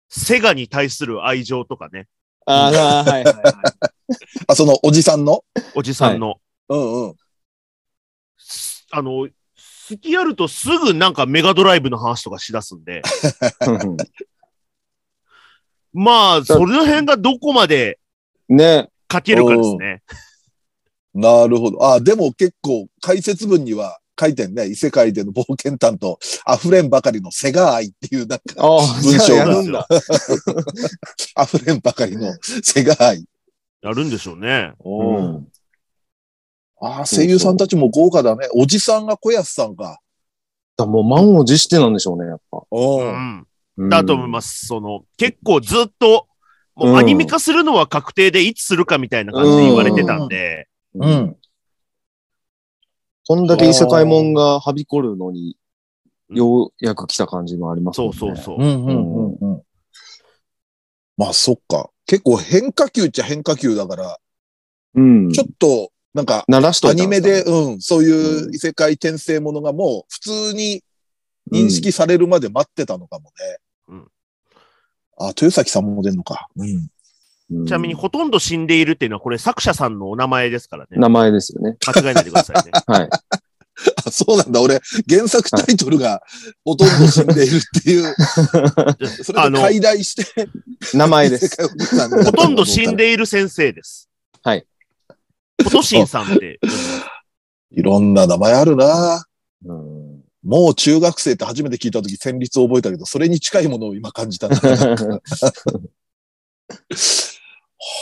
[0.10, 2.08] セガに対する愛情とかね、
[2.46, 3.44] ああ、はいはいはい。
[4.48, 5.44] あ、そのおじさんの？
[5.76, 6.36] おじさんの。
[6.70, 7.16] うんうん。
[8.38, 9.28] すあの、
[9.92, 13.02] 好きやるとすぐなんかメガドライブの話とかしだすんで、
[15.94, 18.00] まあ、その辺がどこまで
[18.48, 18.90] ね。
[19.12, 20.02] 書けるかですね。
[21.14, 21.86] なるほど。
[21.86, 24.68] あ、でも結構解説文には書いてんね。
[24.68, 28.62] 異世界での冒険探と溢れんばかりのセガ愛っていうなんか
[29.04, 29.88] 文章がじゃあやるんだ。
[31.44, 32.34] 溢れんばかりの
[32.64, 33.26] セガ愛。
[33.82, 34.74] やるんでしょうね。
[34.84, 35.48] うん
[36.84, 38.48] ああ、声優さんたちも豪華だね。
[38.56, 40.00] おじさんが小安さんか。
[40.76, 42.58] だもう満を持してなんでしょうね、やっぱ。
[42.58, 42.66] う。
[42.72, 43.90] うんん。
[43.90, 44.66] だと思います。
[44.66, 46.28] その、結構ずっと、
[46.76, 51.06] もうアニメ化するのは確定でいつするかみたいな感じで言われてたんで、う。
[51.06, 51.36] うんん。
[53.32, 55.56] こんだけ異世界もんがはびこるのに、
[56.32, 58.12] ようやく来た感じもありますね。
[58.12, 58.58] そうそうそう。
[58.58, 59.62] うんうんうんうん。
[61.16, 61.92] まあそっか。
[62.06, 64.18] 結構変化球っちゃ変化球だから、
[64.96, 65.32] うん。
[65.32, 70.84] ちょっと、なんか、アニメで、うん、そういう異世界転生ものがもう普通に
[71.50, 73.58] 認識されるまで待ってたのかもね。
[73.88, 74.08] うん
[75.18, 76.50] あ、豊崎さんも出んのか。
[76.58, 76.90] うん。
[77.52, 80.90] うんちなみに、ほとんど死んでいるっていうのは、これ作者さんのお名前ですからね。
[80.92, 81.76] 名前ですよね。
[81.86, 82.72] 間違えないでくださいね。
[82.88, 83.10] はい。
[84.06, 84.62] あ、そうなんだ。
[84.62, 84.80] 俺、
[85.10, 86.22] 原作タイトルが
[86.64, 88.16] ほとんど死んでいるっていう、
[89.24, 90.48] それであの解題して、
[90.94, 91.58] 名前です。
[92.24, 94.10] ほとんど死んでいる先生です。
[94.44, 94.66] はい。
[95.62, 96.60] フォトシンさんって。
[97.72, 99.26] いろんな名前あるな
[99.66, 104.58] うんもう中学生って初めて聞いたとき旋律を覚えたけど、それに近いものを今感じたんだ。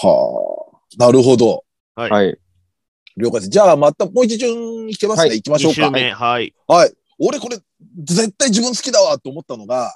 [0.02, 0.80] はあ。
[0.98, 1.64] なるほど。
[1.96, 2.12] はい。
[2.12, 2.38] はい。
[3.18, 3.50] 了解です。
[3.50, 5.30] じゃあ、またもう一順いけますね。
[5.30, 5.86] はい行きましょう2か。
[5.86, 6.12] 週目。
[6.12, 6.54] はい。
[6.68, 6.94] はい。
[7.20, 7.58] 俺これ、
[8.04, 9.96] 絶対自分好きだわと思ったのが、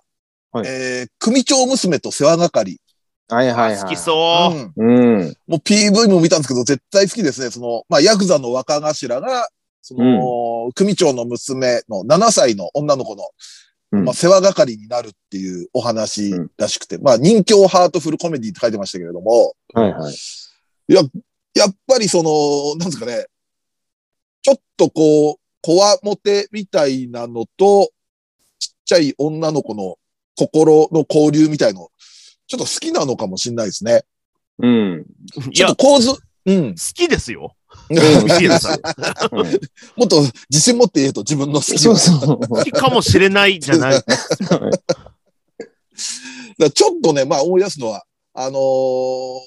[0.52, 2.80] はいえー、組長娘と世話係。
[3.30, 3.82] はいはいはい。
[3.82, 4.84] 好きそう。
[4.84, 4.96] うん。
[4.96, 5.38] うん。
[5.48, 7.50] もう PV も見たんですけど、絶対好きですね。
[7.50, 9.50] その、まあ、ヤクザの若頭が、
[9.82, 13.28] その、組長の娘の7歳の女の子の、うん
[14.02, 20.16] まあ、世話係になるっていうお話らしくて、まあ、人形ハートフルコメディって書いてましたけれども、はいはい。
[20.88, 21.02] や
[21.68, 23.28] っぱりその、なんですかね、
[24.42, 27.92] ちょっとこう、こわもてみたいなのと、
[28.58, 29.98] ちっちゃい女の子の
[30.36, 31.90] 心の交流みたいの、
[32.48, 34.04] ちょっと好きなのかもしれないですね。
[34.60, 35.06] うん。
[35.36, 36.12] いや、好ちょっと構図、
[36.46, 36.76] うん。
[36.76, 37.56] きですよ。
[39.96, 42.48] もっと自信持って言えと自分の好きそうをそう。
[42.48, 44.04] 好きかもしれないじゃない。
[46.58, 49.40] だちょっとね、まあ思い出すのは、あのー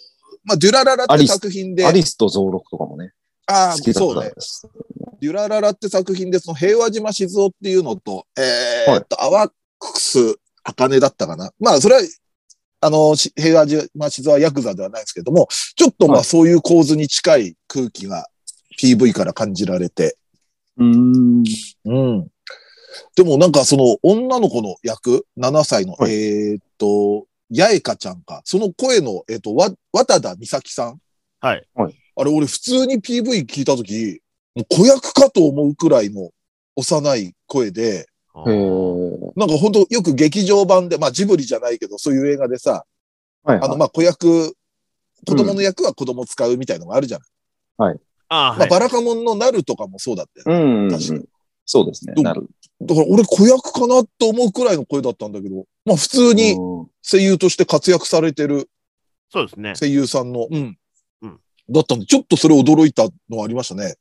[0.44, 3.12] まあ、デュラララって作品で、アリスと増録とかもね、
[3.46, 4.32] ああ、そうね。
[5.20, 11.50] デュラララって作品で、その平和島静雄っていうのと、えーっと、アワックス、茜だったかな。
[11.58, 12.00] まあ、それは、
[12.80, 18.28] あの、し平和島静雄はヤクザではないですけども、ちょっとまあ、はいそういう構図に近い空気が
[18.78, 20.16] PV から感じられて、
[20.78, 21.44] うん。
[21.84, 22.28] うん。
[23.14, 28.42] でもなんかその女の子の役、7歳の、はいえーっと、八重香ちゃんか。
[28.44, 31.00] その声の、えーっと、わ、渡田美咲さん。
[31.40, 31.66] はい。
[32.18, 34.20] あれ、俺普通に PV 聞いたとき、
[34.54, 36.30] もう子役かと思うくらいの
[36.76, 42.84] 幼い声で、へーなんか本当よく劇場版で、まあジブリじゃないけど、そういう映画でさ、
[43.44, 44.54] はいあの、まあ子役、
[45.26, 47.24] 子供の役は子供使うみたいのがあるじゃな
[47.92, 47.98] い。
[48.28, 48.68] ああ、まあはい。
[48.68, 50.64] バラカモンのなるとかもそうだったよね。
[50.64, 50.90] うん。
[50.90, 51.24] 確かに
[51.64, 52.14] そうですね。
[52.22, 52.48] なる。
[52.80, 58.68] だから俺子役かなと思うくらいの声だったんだけど、まあ普通にうん声優として活躍されてる
[59.30, 59.74] そうですね。
[59.78, 60.78] 声優さんの、うん。
[61.22, 63.96] うんだったんで、ちょっとそれ驚いたのはありましたね。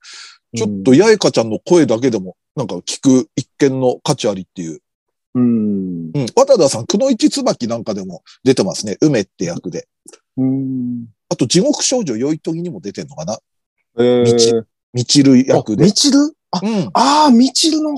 [0.56, 4.82] ちょっと八重香ちゃんの声だけでも、なんか聞く一見の価値ありっていう。
[5.34, 6.12] うん。
[6.14, 6.26] うん。
[6.36, 8.98] 渡田さん、くのいち椿なんかでも出てますね。
[9.02, 9.88] 梅って役で。
[10.38, 11.08] うん。
[11.30, 13.40] あと、地獄少女よいとぎにも出てんのかな
[13.98, 15.94] えー、みちる役でみ。
[15.94, 16.18] ちる？
[16.52, 16.90] あ、うん。
[16.94, 17.96] ああ、みちるの、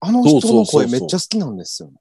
[0.00, 1.96] あの人の声めっちゃ好きなんですよね。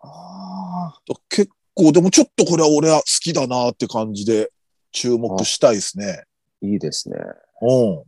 [0.00, 1.00] ああ。
[1.28, 4.50] 結構、でもちょっとこれは俺は好きだなって感じで
[4.92, 6.24] 注目したいですね。
[6.62, 7.16] いいですね。
[7.62, 8.02] うん。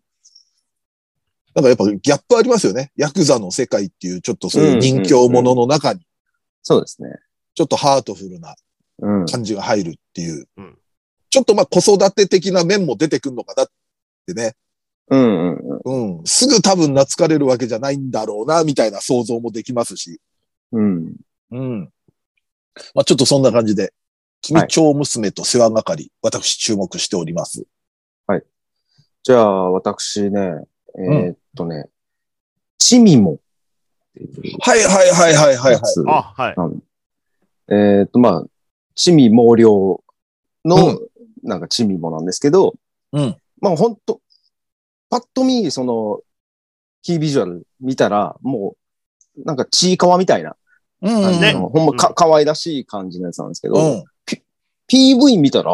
[1.55, 2.93] なんかやっぱギャップありますよね。
[2.97, 6.01] ヤクザの世界っていうちょっとそういう人形ものの中に、
[6.62, 7.11] そうですね。
[7.55, 8.55] ちょっとハートフルな
[9.01, 9.26] うん。
[9.26, 10.49] 感じが入るっていう。
[10.57, 10.78] うん
[11.30, 13.66] ちょっとまあ子育て的な面も出てくるのかなっ
[14.26, 14.54] てね。
[15.08, 16.18] うんうんうん。
[16.18, 16.24] うん。
[16.24, 20.20] すぐ多分懐かれるわけじゃないんだろうな、みたいな想像もできますし。
[20.72, 21.14] うん。
[21.50, 21.92] うん。
[22.94, 23.92] まあちょっとそんな感じで、
[24.40, 27.64] 君長娘と世話係、私注目しております。
[28.26, 28.42] はい。
[29.22, 30.40] じゃあ、私ね、
[30.98, 31.86] えーっとね、
[32.78, 33.38] チミモ
[34.60, 36.54] はいはいはいはいはい、あ、はい。
[37.68, 38.44] えーっと、まあ、
[38.94, 40.02] チミ毛量
[40.64, 41.10] の、う
[41.42, 42.74] なんかチミモなんですけど、
[43.12, 43.36] うん。
[43.62, 44.20] まあ本当
[45.08, 46.20] パッと見、その、
[47.02, 48.76] キービジュアル見たら、も
[49.36, 50.56] う、なんかちいかわみたいな、
[51.00, 51.40] うんうん。
[51.40, 54.04] ねほんまか、可愛らしい感じのやつなんですけど、うん。
[54.88, 55.72] PV 見たら、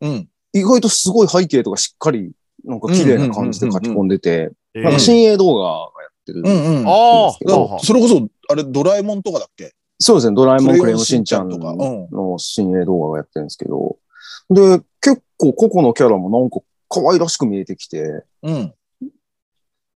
[0.00, 0.28] うん。
[0.52, 2.32] 意外とすごい背景とかしっかり、
[2.64, 5.68] なんか綺麗な感じで書き込んでて、えなんかー、新鋭動画が
[6.02, 6.40] やってる。
[6.40, 6.86] うんうん。
[6.86, 9.74] あですけどあ、それこそ、あれ、ドラえもんとかだっけ？
[9.98, 13.96] そうですね、ドラえもん、クレヨンしんちゃんとかうんの新鋭動画がやってるんですけど、
[14.50, 16.60] で、結構個々のキャラもなんか
[16.94, 18.74] 可愛らしく見えてきて、うん。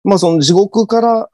[0.04, 1.30] まあその地獄から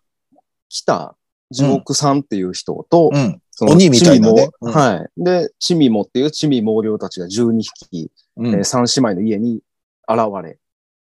[0.69, 1.17] 来た
[1.51, 3.41] 地獄さんっていう人と、うん。
[3.51, 5.23] その鬼みたいなねはい。
[5.23, 9.61] で、チミモっていうチミ毛量たちが12匹、うんえー三姉妹の家に
[10.09, 10.59] 現れ、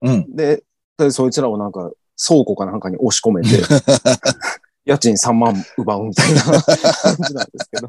[0.02, 0.36] うん。
[0.36, 0.62] で、
[0.98, 3.48] でそいつらをなんか倉庫かなんかに押し込めて、
[4.84, 6.62] 家賃3万奪うみたいな感
[7.16, 7.88] じなんですけど。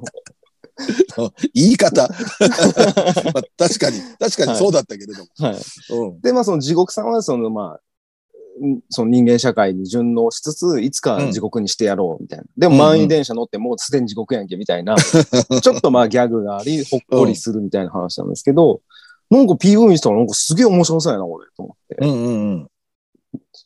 [1.54, 2.08] 言い方。
[2.08, 5.30] まあ確かに、確かにそうだったけれども。
[5.38, 5.56] はい。
[5.92, 6.22] うん。
[6.22, 12.46] で、まあその地獄さんはそのまあ、んその人間社会に順応しつつ、いつか地獄にしてやろうみたいな。
[12.58, 18.82] でも満員電車乗ってもうすでに地獄やんけみたいな、ちょっとまあ ギャグがあり、ほっこりするみたいな話なんですけど、
[19.30, 21.98] なんか PV にしたらなんかすげえ面白そうやな、俺、と思って。
[22.00, 22.70] うんうん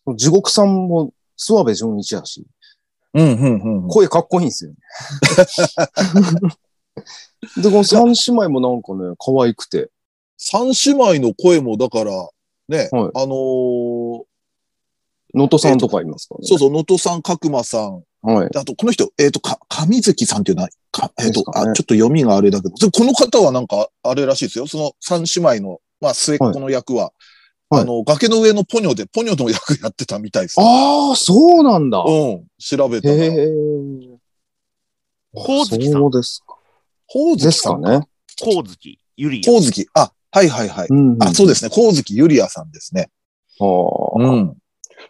[0.07, 0.18] うん。
[0.18, 2.45] 地獄さんも諏訪部純一やし、
[3.14, 3.88] うんうんうん。
[3.88, 4.78] 声かっこいいんですよね。
[7.57, 9.89] で、この三姉妹もなんかね、可愛くて。
[10.37, 12.11] 三姉妹の声も、だから、
[12.67, 14.23] ね、はいあのー
[15.35, 16.47] 能登さんとかいますからね。
[16.47, 18.49] そうそう、能登さん、角間さん、はい。
[18.49, 24.67] であと、この人、えっ、と、か、上月さんっていうのは、かえっ、と、ですかねあ、ちょっと読みがあれだけど、でこの方はなんか、あれらしいですよ。
[24.67, 27.11] その三姉妹の、まあ、末っ子の役は、
[27.69, 30.59] はいあの、崖の上のポニョで、ポニョの役やってたみたいです。
[30.59, 31.99] ああ、そうなんだ。
[31.99, 33.25] うん、調べたへら。
[33.25, 33.47] え。
[35.35, 36.59] 光月さんそうですか。
[37.12, 37.99] ほうずですかきさんか。
[37.99, 38.07] ね。
[38.38, 39.51] 光月、ゆりや。
[39.51, 39.88] ほうずき。
[39.93, 40.88] あ、はいはいはい。
[40.89, 41.70] うんあ、そうですね。
[41.74, 43.10] ほうずきゆりやさんですね。
[43.60, 44.57] はあうん。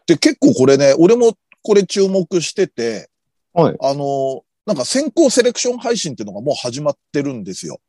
[0.08, 3.10] で、結構これね、俺もこれ注目してて、
[3.54, 3.78] はい。
[3.82, 7.80] あの、なんか先行セレクション配信っていうのがもう始まってるんですよ。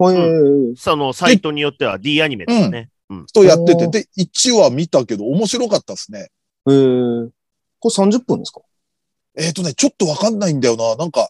[0.00, 0.74] へえ。
[0.76, 2.90] そのサイトによっては D アニメとかね。
[3.10, 3.26] うん。
[3.26, 6.20] とやってて、で、1話見たけど面白かったですね。
[6.20, 7.28] へえ。
[7.80, 8.60] これ30分ですか？
[9.36, 10.96] えっ、とね、ちょっとわかんないんだよな。
[10.96, 11.26] なんか、あ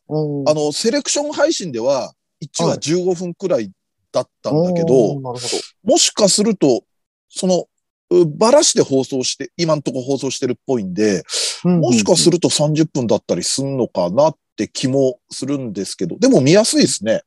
[0.50, 3.70] あの、セレクション配信では、1話はい15分くらい
[4.12, 5.38] だったんだけど、なるほど。
[5.84, 6.82] もしかすると、
[7.28, 7.66] その、
[8.10, 11.24] うばらして放送して、今んとこ放送してるっぽいんで、
[11.64, 12.32] もしかする。
[12.32, 17.22] ると30分だったりすんのかなって気もするんですけど、でも見やすいですね。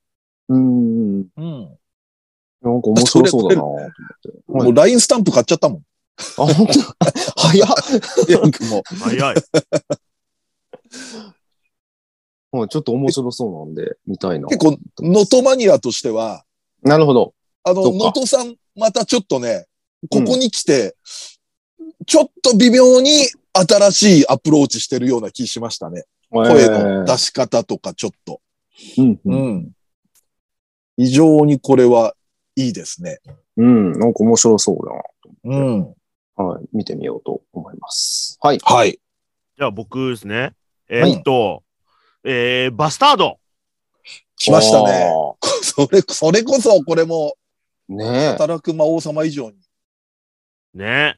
[0.50, 1.20] うん。
[1.20, 1.78] うん。
[2.62, 3.86] なんか面白そうだなと思って。
[4.54, 5.82] はいもう LINE スタンプ買っちゃったもん。
[6.38, 6.74] あ、本当？
[7.40, 7.70] 早っ。
[9.00, 9.36] 早い。
[12.52, 14.48] はいちょっと面白そうなんで、見たいな。
[14.48, 16.44] 結構、能登マニアとしては、
[16.84, 17.34] なるほど。
[17.64, 19.68] あの、能登さん、またちょっとね、
[20.10, 20.96] ここに来て、
[22.06, 26.06] ちょっと微妙に新しいアプローチしてるような気しましたね。
[26.30, 28.42] 声の出し方とかちょっと。
[28.98, 29.20] うんう。
[29.26, 29.72] うんん。
[30.98, 32.16] 非常にこれは
[32.56, 33.20] いいですね。
[33.58, 33.92] うん。
[33.94, 34.78] なんか面白そう
[35.44, 35.82] うん。
[35.82, 35.88] だ
[36.38, 36.44] な。
[36.44, 36.66] はい。
[36.74, 38.38] 見てみようと思います。
[38.42, 38.60] はい。
[38.64, 39.00] はい。
[39.58, 40.54] じゃあ僕ですね。
[40.90, 41.64] えーっと、
[42.24, 43.38] えー、バスタード。
[44.38, 45.06] 来ましたね。
[45.06, 47.96] あそれ、 それこそこれも、ー。
[47.96, 49.58] ね働く魔王様以上に。
[50.74, 51.16] ね。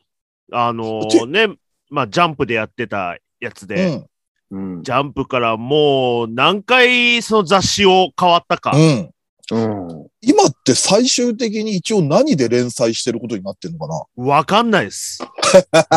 [0.52, 1.56] あのちー、ね、
[1.90, 3.92] まあ、ジャンプでやってたやつで、うん。
[3.92, 4.06] え。
[4.52, 4.92] うんジ。
[4.92, 8.72] ャンプからもう何回その雑誌を変わったか。
[8.76, 9.10] うん。
[9.52, 10.08] うん。
[10.22, 13.88] 今って最終的に一応何で連載してることになってるのか
[14.18, 14.26] な？
[14.26, 15.20] わかんないです。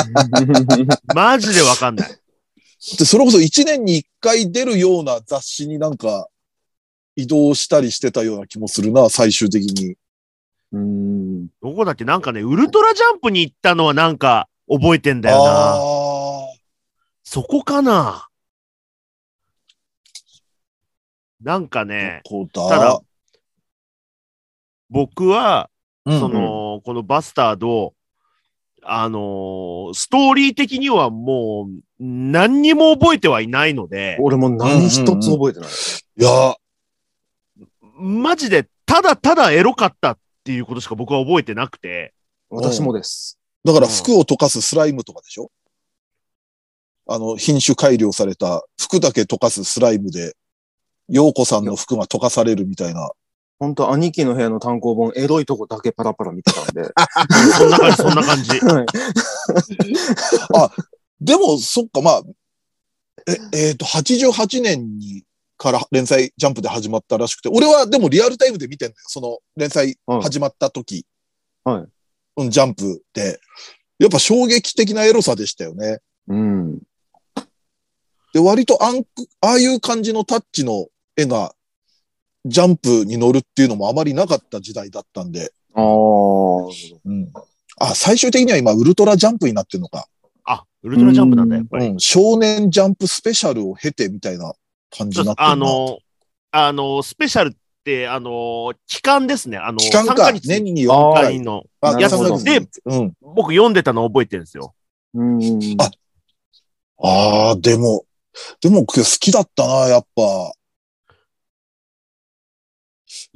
[1.14, 2.18] マジでわかんない。
[2.98, 6.28] で、それこそ1年に1回出るような雑誌になんか
[7.16, 9.96] 移動したりしてたような気もするな、最終的に。
[10.72, 11.46] うん。
[11.62, 12.04] どこだっけ？
[12.04, 15.44] なんかね、ウルトラジャンプに行ったのはなんか覚えてんだよな。
[15.46, 15.78] あ
[17.24, 18.28] そこかな？
[21.40, 22.22] なんかあ、ね、
[22.52, 22.78] ただ？
[22.78, 23.00] だ。
[24.88, 25.70] 僕は、
[26.04, 27.94] うんその、このバスタード、
[28.88, 35.68] あのーストーリー的にはもう何にも覚えてはいないので、俺も何一つ覚えてない。
[35.68, 36.56] いや、
[37.98, 42.14] マジでただただエロかったっていうことしか僕は覚えてなくて、
[42.50, 43.38] 私もです。
[43.64, 45.50] だから服を溶かすスライムとかでしょ？
[47.08, 50.36] あの、品種改良された服だけ溶かすスライムで、
[51.08, 53.10] 陽子さんの服が溶かされるみたいな。
[53.58, 56.90] 本当兄貴の部屋の単行本、エロいとこだけパラパラ見てたんで。
[57.56, 58.50] そんな感じ、そんな感じ。
[58.60, 58.86] はい
[61.20, 62.22] でも、そっか、まあ、
[63.52, 65.24] え、えっ、と、88年に
[65.56, 68.96] から連載ジャンプで始まったらしくて、俺はでもリアルタイムで見てんのよ。
[69.06, 71.06] その連載始まった時。
[71.64, 71.84] はい。
[72.36, 73.40] うん、ジャンプで。
[73.98, 76.00] やっぱ衝撃的なエロさでしたよね。
[76.28, 76.78] うん。
[78.34, 79.08] で、割とあんく、
[79.40, 81.54] ああいう感じのタッチの絵が、
[82.48, 85.52] ジャンプに乗るっていうのもあまりなかった時代だったんで。
[85.74, 85.84] ああ。
[85.84, 87.32] うん。
[87.78, 90.06] あ、最終的には今、ウルトラジャンプになってるのか。
[90.44, 91.86] あ、ウルトラジャンプなんだ、やっぱり。
[91.88, 92.00] うん。
[92.00, 94.54] 少年ジャンプスペシャルを経てみたいな
[94.96, 95.52] 感じになってるな。
[95.52, 95.98] あの、
[96.52, 99.58] あの、スペシャルって、あの、期間ですね。
[99.58, 100.32] あの、期間か3ヶ。
[100.32, 101.24] 月年にあ4ー回。
[101.24, 101.64] 回の
[102.00, 103.12] やつで、うん。
[103.20, 104.74] 僕読んでたの覚えてるんですよ。
[105.14, 105.40] うん。
[105.78, 105.90] あ
[106.98, 108.04] ああ、でも、
[108.60, 110.52] でも好きだったな、やっぱ。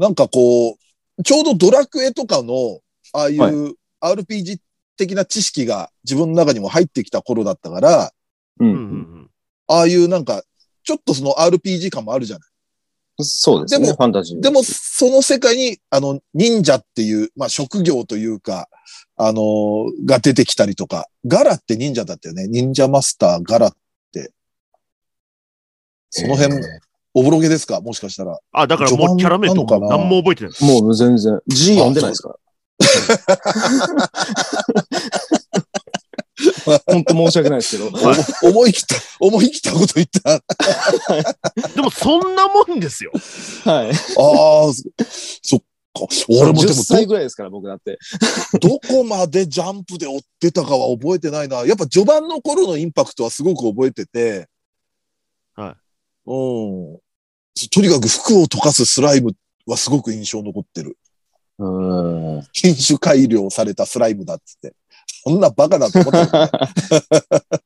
[0.01, 0.79] なんかこ
[1.19, 2.81] う、ちょうどドラクエとかの、
[3.13, 4.59] ああいはう RPG
[4.97, 8.13] 的な知識が自分の中にも入ってきた頃だったから、
[8.61, 8.83] ううんうんうん
[9.25, 9.31] ん。
[9.69, 10.43] ああいうなんか、
[10.85, 12.49] ちょっとその RPG 感もあるじゃない。
[13.23, 13.87] そうですね。
[13.87, 14.41] でもファンタジー。
[14.41, 18.71] でも、その世界に、あの、忍者っていう、まあ、職業というか、
[19.17, 22.49] あのーが出てきたりとか、ガラって忍者だったよね。
[22.49, 23.77] 忍者マスターガラっ
[24.13, 24.33] て。
[26.09, 26.81] その辺、え
[27.15, 27.81] おぼろげですか？
[27.81, 28.39] もしかしたら。
[28.53, 30.53] あ、だからもうキャラメイトも何も覚えてない。
[30.53, 32.29] ーもう全然、G 読んでないですか？
[32.29, 32.37] ら。
[36.87, 37.91] 本当申し訳ないですけど。
[37.91, 40.41] は いお思い切った、思い切ったこと言った。
[41.75, 43.13] でもそんなもんですよ。
[43.65, 43.91] はい。
[43.91, 43.95] ああ、
[45.43, 45.65] そっか。
[46.29, 47.99] 俺もで10歳もぐらいですから、僕だって。
[48.61, 51.67] ど、どこまでジャンプで追ってたかは覚えてないな。
[51.67, 54.49] やっぱ序盤の頃のインパクトはすごく覚えてて。
[55.57, 55.75] はい。
[56.27, 56.99] うん。
[57.71, 59.33] とにかく服を溶かすスライム
[59.67, 60.97] はすごく印象残ってる。
[61.59, 62.43] うん。
[62.53, 64.75] 品種改良されたスライムだっつって。
[65.25, 66.51] そんなバカだと思ったよね。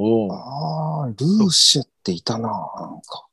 [0.00, 3.26] うんああ、ルーシェっていたななんか。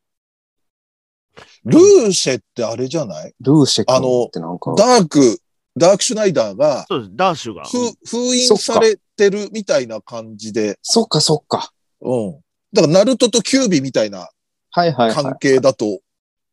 [1.64, 3.36] ルーシェってあれじゃない？
[3.42, 4.74] ルーシェ君あのってなんか。
[4.76, 5.40] ダーク、
[5.78, 7.66] ダークシュナイダーがそうです、ダッシュが。
[7.66, 7.78] ふ
[8.08, 11.72] 封印されてるみたいな感じで、そっかそっか。
[12.02, 12.42] うん。
[12.76, 14.30] だから、ナルトとキュービみたいな。
[14.72, 16.02] 関係だと、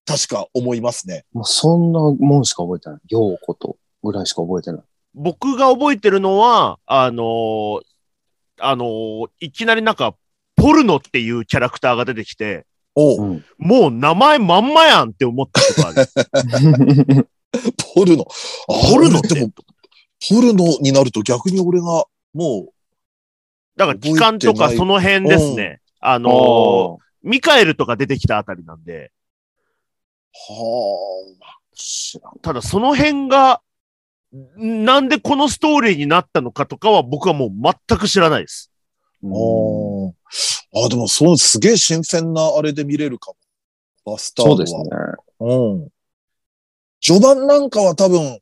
[0.07, 1.25] 確か思いますね。
[1.33, 2.99] もうそんなもんしか覚えてない。
[3.09, 4.83] ヨーコとぐらいしか覚えてない。
[5.15, 7.81] 僕が覚えてるのは、あのー
[8.61, 10.15] あのーいきなりなんか、
[10.57, 12.65] ポルノっていうキャラクターが出てきて、
[12.95, 13.45] おう、うん。
[13.59, 17.29] もう名前まんまやんって思ったことある。
[17.95, 18.25] ポルノ。
[18.69, 19.41] あポルノって？
[19.41, 19.51] も、
[20.31, 22.05] ポルノになると逆に俺が、
[22.35, 22.69] も
[23.77, 25.81] だから期間とかその辺ですね。
[26.03, 29.13] あのーミカエルとか出てきたあたりなんで、
[30.51, 31.29] う、は
[31.75, 33.61] 知らんただその辺が、
[34.57, 38.73] なんでこのストーリーになったのかとかは僕はもう全く知らないです。
[39.23, 40.87] あ、ああ。
[40.87, 43.33] あでも、そう、すげえ新鮮なあれで見れるか
[44.05, 44.13] も。
[44.13, 44.57] バスタードは。
[44.57, 44.89] そうですね。
[45.41, 45.89] うん。
[47.01, 48.41] 序盤なんかは多分、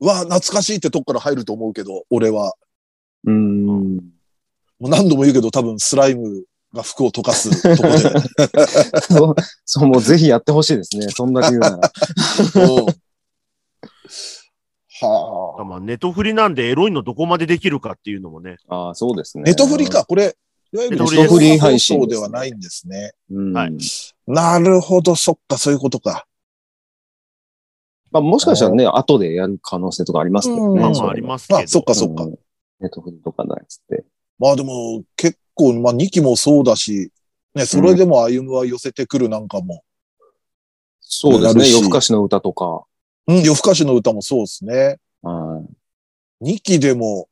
[0.00, 2.54] うわ、懐かしいってとこから入ると思うけど、俺は。
[3.24, 3.96] うん。
[3.96, 4.02] も
[4.82, 7.98] う何度も言うけど、多分スライムが服を溶かすとこで。
[9.02, 11.08] そう、そう、もうぜひやってほしいですね。
[11.08, 11.76] そんだけ言うなら。
[11.76, 12.86] うん
[15.02, 15.64] はあ。
[15.64, 18.56] まあ、ネトフリなんでエロいのどこまでできるかっていうのもね。
[18.68, 19.44] ああ、そうですね。
[19.44, 20.36] ネトフリか、これ。
[20.72, 23.12] いわゆるネトフリ配信ではないんですね。
[23.30, 23.52] うん。
[23.52, 23.72] はい
[24.26, 26.26] なるほど、そっか、そういうことか。
[28.12, 30.64] まあ、もしかしたらね、後でやる可能性とかありますけどね。
[30.66, 31.60] うんまあまありますけど。
[31.60, 32.24] あ、そっか、そっか。
[32.24, 32.38] うん
[32.80, 34.04] ネトフリとかのやつって。
[34.38, 37.10] まあでも、結構、まあ2期もそうだし、
[37.54, 39.82] ね、それでも歩むは寄せてくるなんかも。
[41.00, 41.70] そうですね。
[41.70, 42.84] 夜更かしの歌とか。
[43.26, 44.98] うん、夜更かしの歌もそうですね。
[45.22, 45.80] はい
[46.42, 47.28] 2期でも、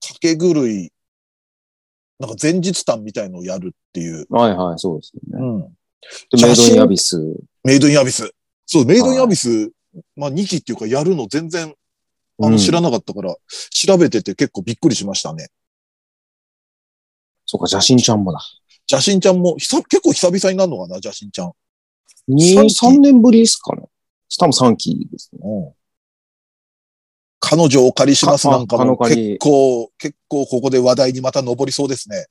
[0.00, 0.92] 掛け狂い、
[2.20, 4.26] なんか前日譚みたいのをやるっていう。
[4.30, 5.44] はいはい、そうですよね。
[5.44, 5.60] うん。
[5.60, 7.16] でメイドインアビス。
[7.64, 8.30] メイドインアビス。
[8.64, 9.72] そう、メイドインアビス、
[10.14, 11.74] まあ2期っていうかやるの全然、
[12.40, 13.34] あの、うん知らなかったから、
[13.70, 15.48] 調べてて結構びっくりしましたね。
[17.52, 18.40] そうか、邪神ちゃんもだ。
[18.90, 21.52] 邪神ちゃんも、ひさ結構久々になるのかな、邪神ちゃん。
[22.28, 23.82] 2、三期3年ぶりですかね。
[24.38, 25.40] 多分3期ですね。
[25.44, 25.72] うん。
[27.40, 32.26] 彼女をお借りしますなんかも結構、結構ここで話題にまた上りそうですね。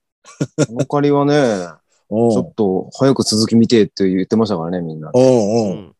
[0.68, 1.34] この借りはね、
[2.10, 5.12] うんちょっと早く続き見てって言ってましたからね、みんな。
[5.14, 5.78] うんううん。
[5.78, 5.96] ん。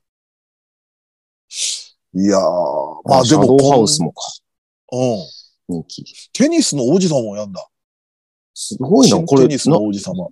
[2.16, 2.42] いやー、
[3.06, 4.22] まあでシャドもウハウスもか。
[4.92, 4.98] う
[5.76, 5.78] ん。
[5.78, 6.04] 2期。
[6.34, 7.66] テニスの王子様もやんだ。
[8.54, 9.48] すごいな、新これ。
[9.48, 10.28] テニスのな王子様。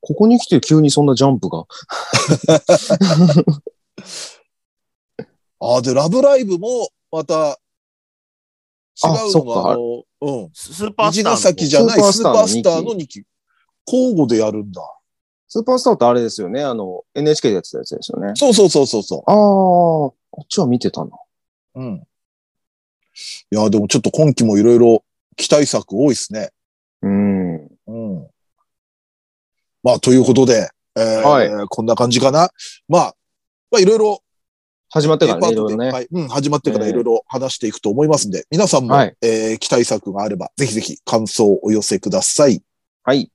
[0.00, 1.64] ここに来て急にそんなジャンプが。
[5.60, 7.58] ああ、で、ラブライブも、また、
[9.02, 10.50] 違うのが、あそっかあの、うん。
[10.52, 11.36] スーパース虹ターの。
[11.36, 13.24] ヶ崎じゃないスーパースパースターのの2期。
[13.86, 14.82] 交互でやるんだ。
[15.48, 16.62] スーパースターってあれですよね。
[16.62, 18.32] あの、NHK でやってたやつですよね。
[18.34, 21.16] そうそうそうそうそああ、あっちは見てたな。
[21.76, 21.80] う。
[21.80, 22.06] うん。
[23.50, 25.04] いや、でもちょっと今期もいろいろ
[25.36, 26.50] 期待作多いですね。
[27.04, 27.54] うん。
[27.86, 28.26] うん。
[29.82, 32.50] まあ、ということで、えーはいこんな感じかな。
[32.88, 33.14] まあ、
[33.70, 34.20] まあ、いろいろ、
[34.90, 35.90] 始まってからね、いろいろね。
[35.90, 42.62] はいうん、始まってからいろいろ話していくと思いますんで、皆さんも、はいえー期待作があれば、ぜひぜひ感想をお寄せください。
[43.02, 43.30] はい。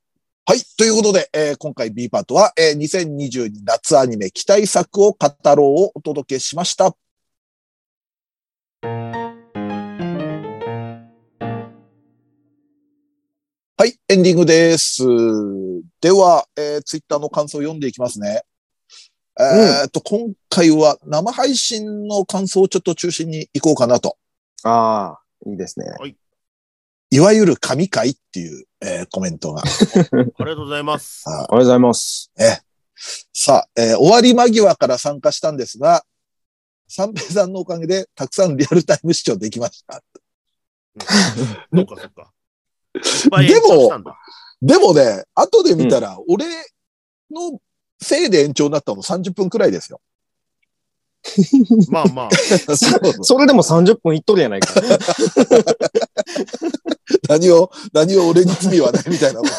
[0.46, 0.62] はい。
[0.78, 6.96] ということで、えー今回 B パートは、えー2022夏アニメ期待作を語ろうをお届けしました。
[13.80, 15.06] はい、エンディングです。
[16.02, 18.42] では、えー、ツイッターの感想を読んでいきますね。
[19.40, 24.18] えーっと、今回は生配信の感想をちょっと中心に行こうかなと。
[24.64, 25.86] ああ、いいですね。
[27.10, 29.64] いわゆる神回っていう、えーコメントが。
[29.64, 29.72] あり
[30.12, 31.24] がとうございます。
[31.26, 32.34] あありがとうございます。
[33.34, 36.04] さあ、えー終わり間際から参加したんですが、
[36.90, 40.04] 三平さんのおかげでたくさんリアルタイム視聴できました。
[41.74, 42.34] そっかそっか。
[42.96, 44.18] いっぱい延長したんだ。
[44.62, 46.46] でもね、後で見たら、俺
[47.32, 47.60] の
[48.02, 50.02] せいで延長になったの30分くらいですよ。
[51.90, 52.30] まあまあ。
[52.36, 54.74] そうそうそれでも30分いっとるやないか。
[57.28, 59.58] 何を、何を俺に罪はないみたいなことを。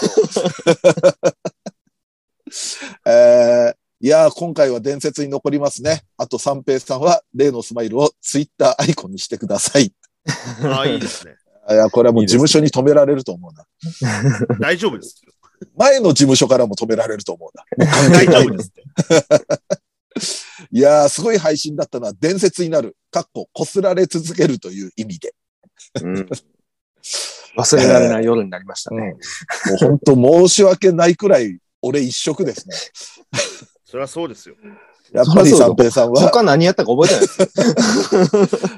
[3.07, 6.05] えーいやー、今回は伝説に残りますね。
[6.17, 9.93] あと、三平さんは例のスマイルをツイッターアイコンにしてください。
[10.65, 11.37] ああ、いいですね。
[11.71, 13.67] いや、これはもう事務所に止められると思うな。
[14.61, 15.23] 大丈夫です。
[15.77, 17.65] 前の事務所からも止められると思うな。
[18.11, 18.83] 大丈夫ですって。
[20.73, 22.97] いやー、すごい配信だったのは伝説になる。
[23.11, 25.35] かっこ、擦られ続けるという意味で。
[26.03, 26.29] うん
[27.57, 29.01] 忘れられない夜になりましたね。
[29.01, 32.77] もう本当申し訳ないくらい、俺一色ですね。
[33.85, 34.55] それはそうですよ。
[35.13, 37.41] やっぱり三平さんは、他何やったか覚えてないです。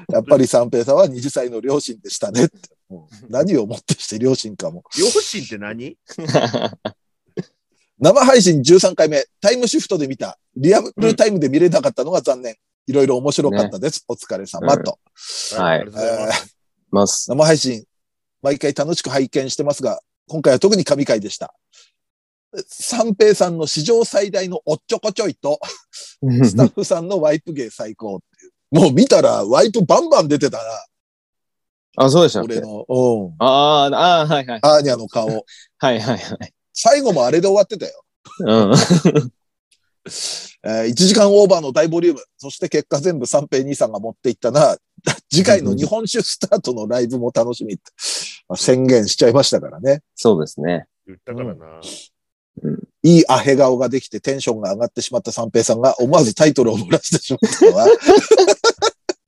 [0.11, 2.49] やっぱり三平さんは20歳の両親でしたね
[3.29, 4.83] 何をもってして両親かも。
[4.97, 5.97] 両親って何？
[7.99, 10.37] 生配信13回目、タイムシフトで見た。
[10.55, 12.55] リアルタイムで見れなかったのが残念。
[12.85, 14.03] いろいろ面白かったです。
[14.07, 14.99] お疲れ様と。
[15.55, 16.31] はいありがとうござい。
[16.91, 17.29] ます。
[17.29, 17.85] 生配信、
[18.41, 21.53] 毎回楽しく拝見してますが、今回は特に神回でした。
[22.67, 25.59] 三平さんの史上最大のおっちょこちょいと、
[26.21, 28.53] スタッフさんのワイプ芸最高っていう。
[28.71, 30.63] もう見たらワイプバンバン出てたな、
[31.95, 34.59] あ、そうでした俺の、うん、あーあー、はいはい。
[34.63, 35.27] アーニャの顔。
[35.29, 35.45] はい
[35.77, 36.53] はいはい。
[36.73, 38.03] 最後もあれで終わってたよ。
[38.39, 38.73] うん。
[40.65, 42.23] えー1時間オーバーの大ボリューム。
[42.37, 44.77] そして結果全部三平兄さんが持っていったな。
[45.29, 47.83] 次回の日本酒スタートのライブも楽しみって、
[48.47, 50.01] まあ宣言しちゃいましたからね。
[50.15, 50.87] そうですね。
[51.05, 51.81] 言ったからな。
[53.03, 57.87] いいアヘ顔ができてテンションが上がってしまった三平さんが思わずタイトルを漏らしてしまったのは、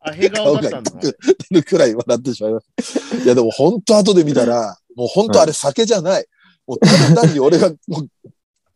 [0.01, 0.91] あ、へ顔だったんだ。
[1.01, 1.15] 出
[1.51, 3.17] るくらい笑ってしまいました。
[3.23, 6.25] いやでも本当後で見たら、もう本当あれ酒じゃない。
[6.67, 8.09] もうただ単に俺がもう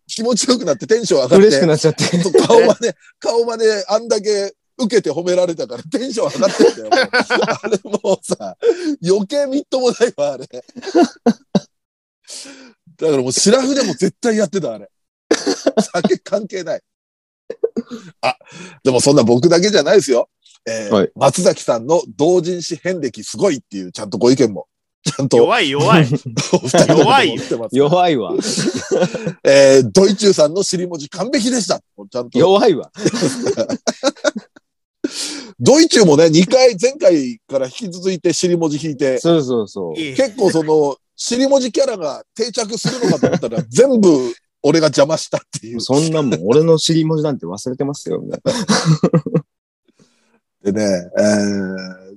[0.07, 1.45] 気持ちよくなってテンション上がって。
[1.45, 2.03] 嬉しくなっちゃって。
[2.47, 7.09] 顔まで、顔まであんだけ受けて褒められたからテンション上がってんだよ。
[7.63, 8.57] あれもうさ、
[9.05, 10.47] 余計みっともないわ、あれ。
[12.99, 14.89] だからもうシラフでも絶対やってた、あれ。
[15.93, 16.81] 酒関係ない。
[18.21, 18.35] あ、
[18.83, 20.29] でもそんな僕だけじゃないですよ。
[20.67, 24.67] えーはい松崎さんの同人誌遍歴すごいっていうちゃんとご意見も、
[25.03, 26.03] ちゃんと弱い弱い。
[26.53, 27.77] お二人とも弱いよ持ってます。
[27.77, 28.33] 弱いわ。
[29.43, 31.79] えードイチューさんの尻文字完璧でした。
[31.79, 32.91] ちゃんと弱いわ。
[35.59, 39.99] ドイチューもね、2回、前回から引き続いて尻文字引いて、そうそうそう。
[39.99, 45.81] いい結構その、尻文字キャラが定着するのかと思ったら、全部俺が邪魔したっていう。
[45.91, 48.23] そんなもん、俺の尻文字なんて忘れてますよ。
[50.63, 50.81] でね、
[51.17, 52.15] えー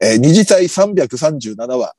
[0.00, 1.94] えー二次祭337話、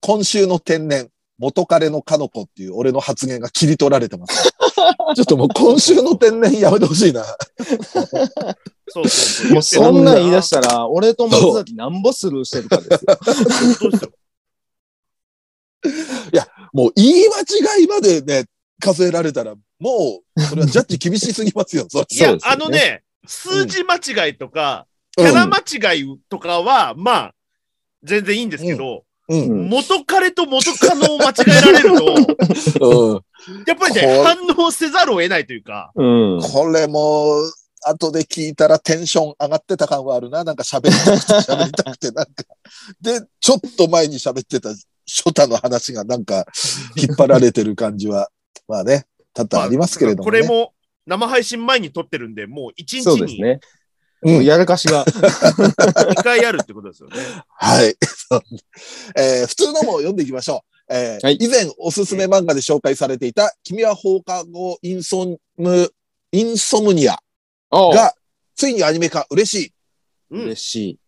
[0.00, 4.52] 今週の天然、元彼のかの子っていう俺の発言が切り取られてます。
[5.16, 7.24] ちょっともう今週の天然やめてほしいな。
[8.88, 9.52] そうそうそう。
[9.52, 13.18] もうそんなん言い出したら、俺と松崎なんぼスルーしてるかですよ。
[15.82, 16.44] 本当ですよ。
[16.72, 18.46] もう言い間違いまでね、
[18.80, 21.86] 数えられたら、もう、それはジャッジ厳しすぎますよ。
[21.88, 25.58] それいや、ねあのね、数字間違いとか、うんキャラ間
[25.92, 27.34] 違いとかは、まあ、
[28.02, 29.40] 全然いいんですけど、うん。
[29.40, 32.14] うん元彼と元カノを間違えられると、
[32.80, 33.20] うん。
[33.66, 36.02] やっぱりね、反応せざるを得ないというか、う
[36.38, 36.40] ん。
[36.40, 37.52] これもう、
[37.84, 40.44] 後で聞いたらテンション上がってた感はあるな。
[40.44, 42.32] なんか喋りたくて喋りたくて、なんか。
[43.00, 44.70] で、ちょっと前に喋ってた
[45.06, 46.46] ショタの話がなんか
[46.96, 48.30] 引っ張られてる感じは、
[48.68, 50.74] まあね、多々ありますけれども、ねまあ、これも
[51.06, 53.02] 生配信前に撮ってるんで、もう一日に。
[53.02, 53.60] そうですね。
[54.24, 55.04] うん、やるかしが。
[55.10, 57.16] 2回あるってことですよね。
[57.48, 57.96] はい。
[59.16, 60.94] えー、普通のも読んでいきましょう。
[60.94, 65.92] えー、はい、以前おすすめ漫画で紹介されていた、君は放課後インソム、
[66.30, 67.18] インソムニア
[67.70, 68.14] が、
[68.54, 69.72] ついにアニメ化、嬉しい。
[70.30, 70.98] 嬉しい。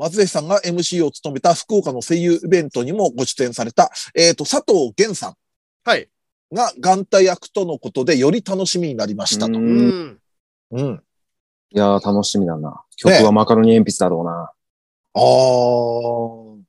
[0.00, 5.34] 松江さんが MC を務めた福岡の声優イベントにもご出演された、えっ、ー、と、佐藤源さん。
[5.84, 6.08] はい。
[6.50, 9.58] が、元太役とのことで、より楽しみになりましたと。
[9.58, 10.18] うん。
[10.70, 11.02] うん。
[11.72, 12.82] いやー、楽しみだな。
[12.96, 14.32] 曲はマカロニ鉛筆だろうな。
[14.32, 14.48] ね、
[15.14, 16.60] あー。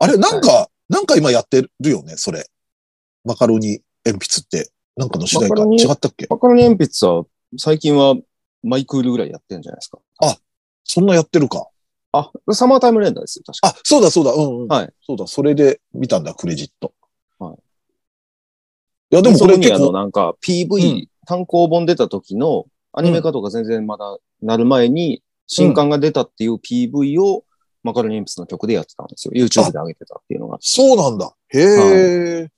[0.00, 2.46] あれ、なんか、はい、なんか今やってるよね、それ。
[3.24, 4.70] マカロニ鉛筆って。
[4.94, 6.26] なんかの次第か違ったっけ？
[6.28, 7.24] マカロニ鉛筆は、
[7.56, 8.14] 最近は
[8.62, 9.98] マイクールぐらいやってるんじゃないですか。
[10.20, 10.36] あ、
[10.84, 11.68] そんなやってるか。
[12.12, 14.68] あ、サマータイムレンダーですよ、確かあ、そうだそうだ、うん、うん。
[14.68, 14.92] はい。
[15.04, 16.92] そうだ、それで見たんだ、クレジット。
[17.38, 17.54] はい。
[19.12, 19.78] いや、でもこれ結構。
[19.78, 27.44] のなんか PV、単行本出た時のアニメ化とか全然まだなる前に、新刊が出たっていう PV を
[27.82, 29.32] マカロニ鉛筆の曲でやってたんですよ。
[29.34, 30.58] YouTube で上げてたっていうのが。
[30.60, 31.34] そうなんだ。
[31.48, 32.50] へえ、はい。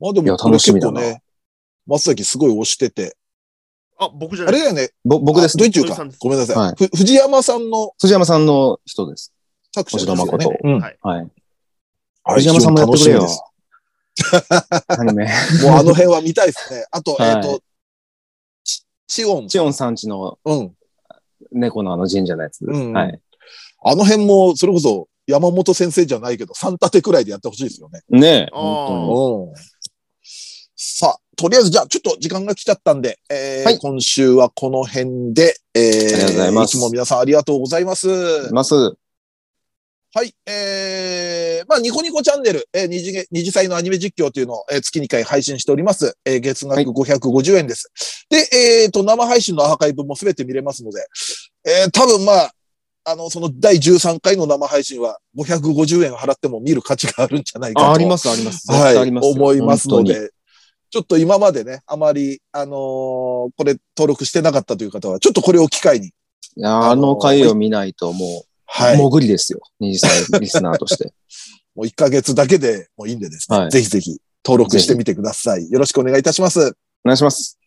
[0.00, 1.22] まあでも、これ結構ね、
[1.86, 3.16] 松崎すごい押してて。
[3.98, 4.90] あ、僕じゃないあれだよね。
[5.04, 5.56] ぼ僕です。
[5.56, 5.96] どっちゅうか。
[6.18, 6.56] ごめんなさい。
[6.56, 7.92] はい、藤山さんの。
[8.00, 9.32] 藤山さんの人です。
[9.74, 10.16] 作者ですね。
[10.16, 10.54] 誠。
[10.62, 10.80] うん。
[10.80, 10.98] はい。
[11.02, 11.30] はい。
[12.34, 13.26] 藤山さんもやってくれよ。
[14.88, 15.24] アニメ。
[15.62, 16.84] もうあの辺は見たいですね。
[16.90, 17.60] あと、 えっ、と、
[19.06, 19.48] チオン。
[19.48, 20.74] チオンさんちの、うん。
[21.52, 22.64] 猫のあの神社のやつ。
[22.64, 23.20] うん、はい。
[23.84, 28.00] あの辺も、それこそ、山本先生じゃないけど、三立てくらいでやってほしいですよね。
[28.08, 28.48] ねえ。
[28.52, 29.56] 本当に。
[30.76, 36.76] さあ、とりあえずじゃあちょっと時間が来ちゃったんで、えー、はい、今週はこの辺で、えー、ありがとうございます。
[36.76, 38.52] いつも皆さんありがとうございます。
[38.52, 38.74] ます。
[40.16, 40.32] はい。
[40.46, 46.16] えー、まあ、ニコニコチャンネル、えー、二次、二次祭のアニメ実況というのを、えー、月2回配信しております。
[46.24, 47.90] えー、月額550円です。
[48.30, 51.04] はい、で、えっ、ー、と、生配信のアーカイブもすべて見れますので、
[51.66, 52.52] えー、多分まあ、
[53.06, 57.92] あの、その第13回の生配信は550円払っても見る価値があるんじゃないかと。
[57.92, 58.70] あります、あります。
[58.70, 58.96] はい。
[58.96, 60.30] 思いますので、
[60.94, 66.06] ちょっと今までね、あまり、あのー、これ登録してなかったという方は、ちょっとこれを機会に。
[66.06, 66.12] い
[66.54, 68.96] や、あの回を見ないともう、はい。
[68.96, 69.58] 潜りですよ。
[69.80, 71.12] 二次歳リスナーとして。
[71.74, 73.58] もう1ヶ月だけでもいいんでですね。
[73.58, 75.68] はい、ぜひぜひ登録してみてください。
[75.68, 76.60] よろしくお願いいたします。
[76.60, 76.62] お
[77.06, 77.58] 願いします。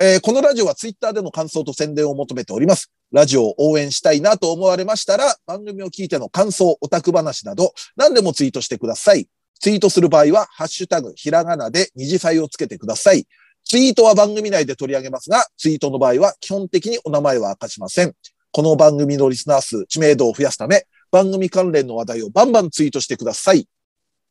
[0.00, 2.90] えー、このラジオはツイッターでの感想と宣伝を求めております。
[3.12, 9.28] ラジオを応援したいなと思われましたら、番組を聞いての感想、オタク話など、何でもツイートしてください。
[9.60, 13.26] ツイートする場合は、ハッシュタグ、ひらがなで二次祭をつけてください。
[13.64, 18.14] ツイートは番組内で取り上げますが、ツイートの場合は基本的にお名前は明かしません。
[18.52, 23.68] この番組のリスナー数、知名度を増やすため、番組関連の話題をバンバンツイートしてください。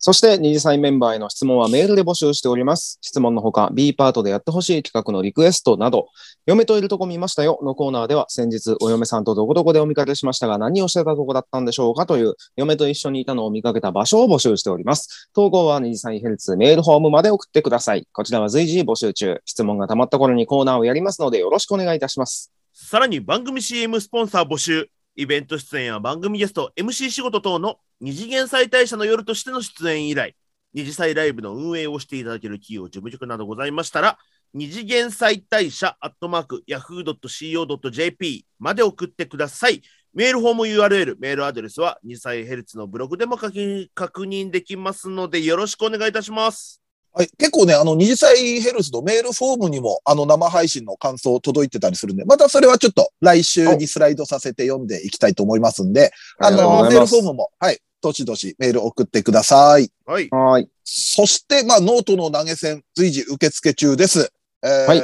[0.01, 2.99] そして、二次祭メンバーへの質問はメールで募集しております。
[3.01, 6.07] 質問のほか、B パートでやってほしい企画のリクエストなど、
[6.45, 15.29] 嫁といるとこ見ましたよのコーナーでは、先日お嫁さんとどこどこでお見かけしましたが、何をしてたとこだったんでしょうかという、嫁と一緒にいたのを見かけた場所を募集しております。
[15.33, 18.07] 投稿は二次祭ヘルツメールフォームまで送ってください。
[18.13, 19.41] こちらは随時募集中。
[19.43, 22.53] 質問が溜まった頃にコーナーをやりますので、よろしくお願いいたします。
[22.71, 24.89] さらに番組 CM スポンサー募集。
[25.15, 30.35] イベント出演や番組ゲスト、MC 仕事等の二次元妻帯者の夜としての出演依頼、
[30.73, 34.17] 二次妻ライブの運営をしていただける企業、事務局などございましたら、
[34.53, 39.81] 二次元妻帯者アットマーク yahoo.co.jp まで送ってください。
[40.13, 46.81] メールフォーム URL、メールアドレスは二次妻ヘルツのブログでも確認できますので、よろしくお願いいたします。
[47.19, 59.91] はい、結構ね、あの、二次妻ヘルツのメールフォームにも、あの、生配信の感想届いてたりするんで、またそれはちょっと来週にスライドさせて読んでいきたいと思いますんで、あの、メールフォームも、はい、どしどしメール送ってください。
[60.05, 60.29] はい。
[60.29, 60.69] はい。
[60.85, 64.31] そして、まあ、ノートの投げ銭、随時受付中です。
[64.63, 65.01] えー、はい。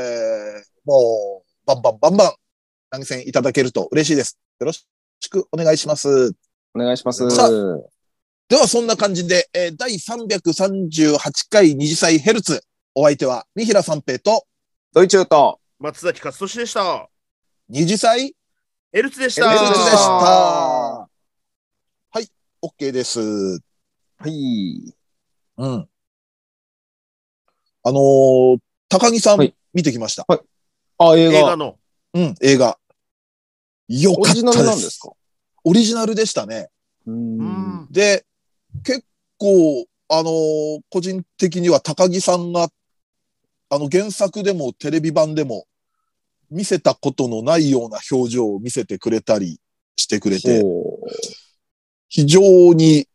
[0.86, 2.34] もう、バンバンバンバン
[2.91, 4.39] 投げ銭いただけると嬉しいです。
[4.61, 4.86] よろし
[5.30, 6.32] くお願いします。
[6.74, 7.26] お願いします。
[8.48, 11.18] では、そんな感じで、えー、第338
[11.50, 12.64] 回二次祭ヘルツ。
[12.93, 14.46] お相手は、三平三平と、
[14.93, 17.10] ドイチューと、松崎勝利でした。
[17.68, 18.36] 二次祭？
[18.93, 19.50] ヘルツでした。
[19.50, 20.12] ヘルツでした。
[20.12, 21.10] は
[22.22, 22.28] い、
[22.62, 23.20] OK です。
[23.20, 24.93] はい。
[25.58, 25.89] うん。
[27.84, 30.24] あのー、高木さん、はい、見てきました。
[30.28, 30.39] はい。
[31.00, 31.39] あ、映画。
[31.39, 31.80] 映画の。
[32.14, 32.78] うん、映画。
[33.88, 34.43] よかったです。
[34.43, 35.12] オリジナルなんですか？
[35.64, 36.70] オリジナルでしたね。
[37.08, 37.88] うん。
[37.91, 38.26] で、
[38.84, 39.03] 結
[39.38, 42.69] 構、あのー、個人的には高木さんが、
[43.69, 45.65] あの、原作でもテレビ版でも、
[46.51, 49.59] 見せたことのないような表情を見せてくれたり
[49.97, 50.63] してくれて、
[52.07, 53.07] 非常に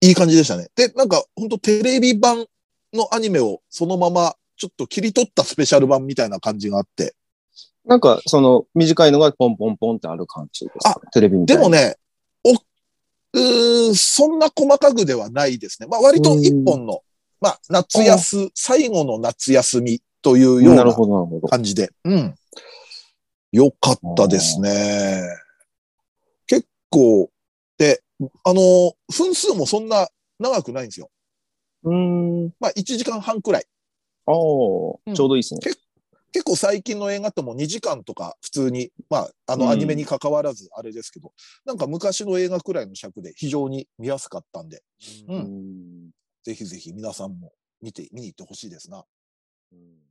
[0.00, 0.68] いい感じでしたね。
[0.76, 2.46] で、なんか本当テレビ版
[2.92, 7.16] のアニメをそのままちょっと切り取ったスペシャル版みたいな感じがあって。
[7.84, 11.00] なんかその短いのがポンポンポンってある感じですか？
[11.12, 11.62] テレビみたいな。
[11.62, 12.07] でもね、お、
[13.32, 15.88] うそんな細かくではないですね。
[15.88, 17.02] まあ割と一本の、
[17.40, 20.84] まあ夏休、最後の夏休みというような
[21.48, 21.90] 感じで。
[22.04, 22.34] うん。
[23.52, 25.22] よかったですね。
[26.46, 27.30] 結構、
[27.78, 28.02] で、
[28.44, 30.08] あの、分数もそんな
[30.38, 31.10] 長くないんですよ。
[31.84, 32.44] うん。
[32.60, 33.64] まあ、1時間半くらい。
[34.26, 35.60] ああ、うん、ちょうどいいですね。
[35.62, 35.78] 結
[36.44, 41.32] 構最近の映画っても2時間とか普通に、まあ、あのアニメに関わらずあれですけど、うん、
[41.64, 44.82] なんか昔の映画くらいの尺で非常に見やすかったんで、
[45.28, 46.10] うん。
[46.44, 47.52] ぜひぜひ皆さんも
[47.82, 49.04] 見て、見に行ってほしいですな。
[49.72, 50.07] うん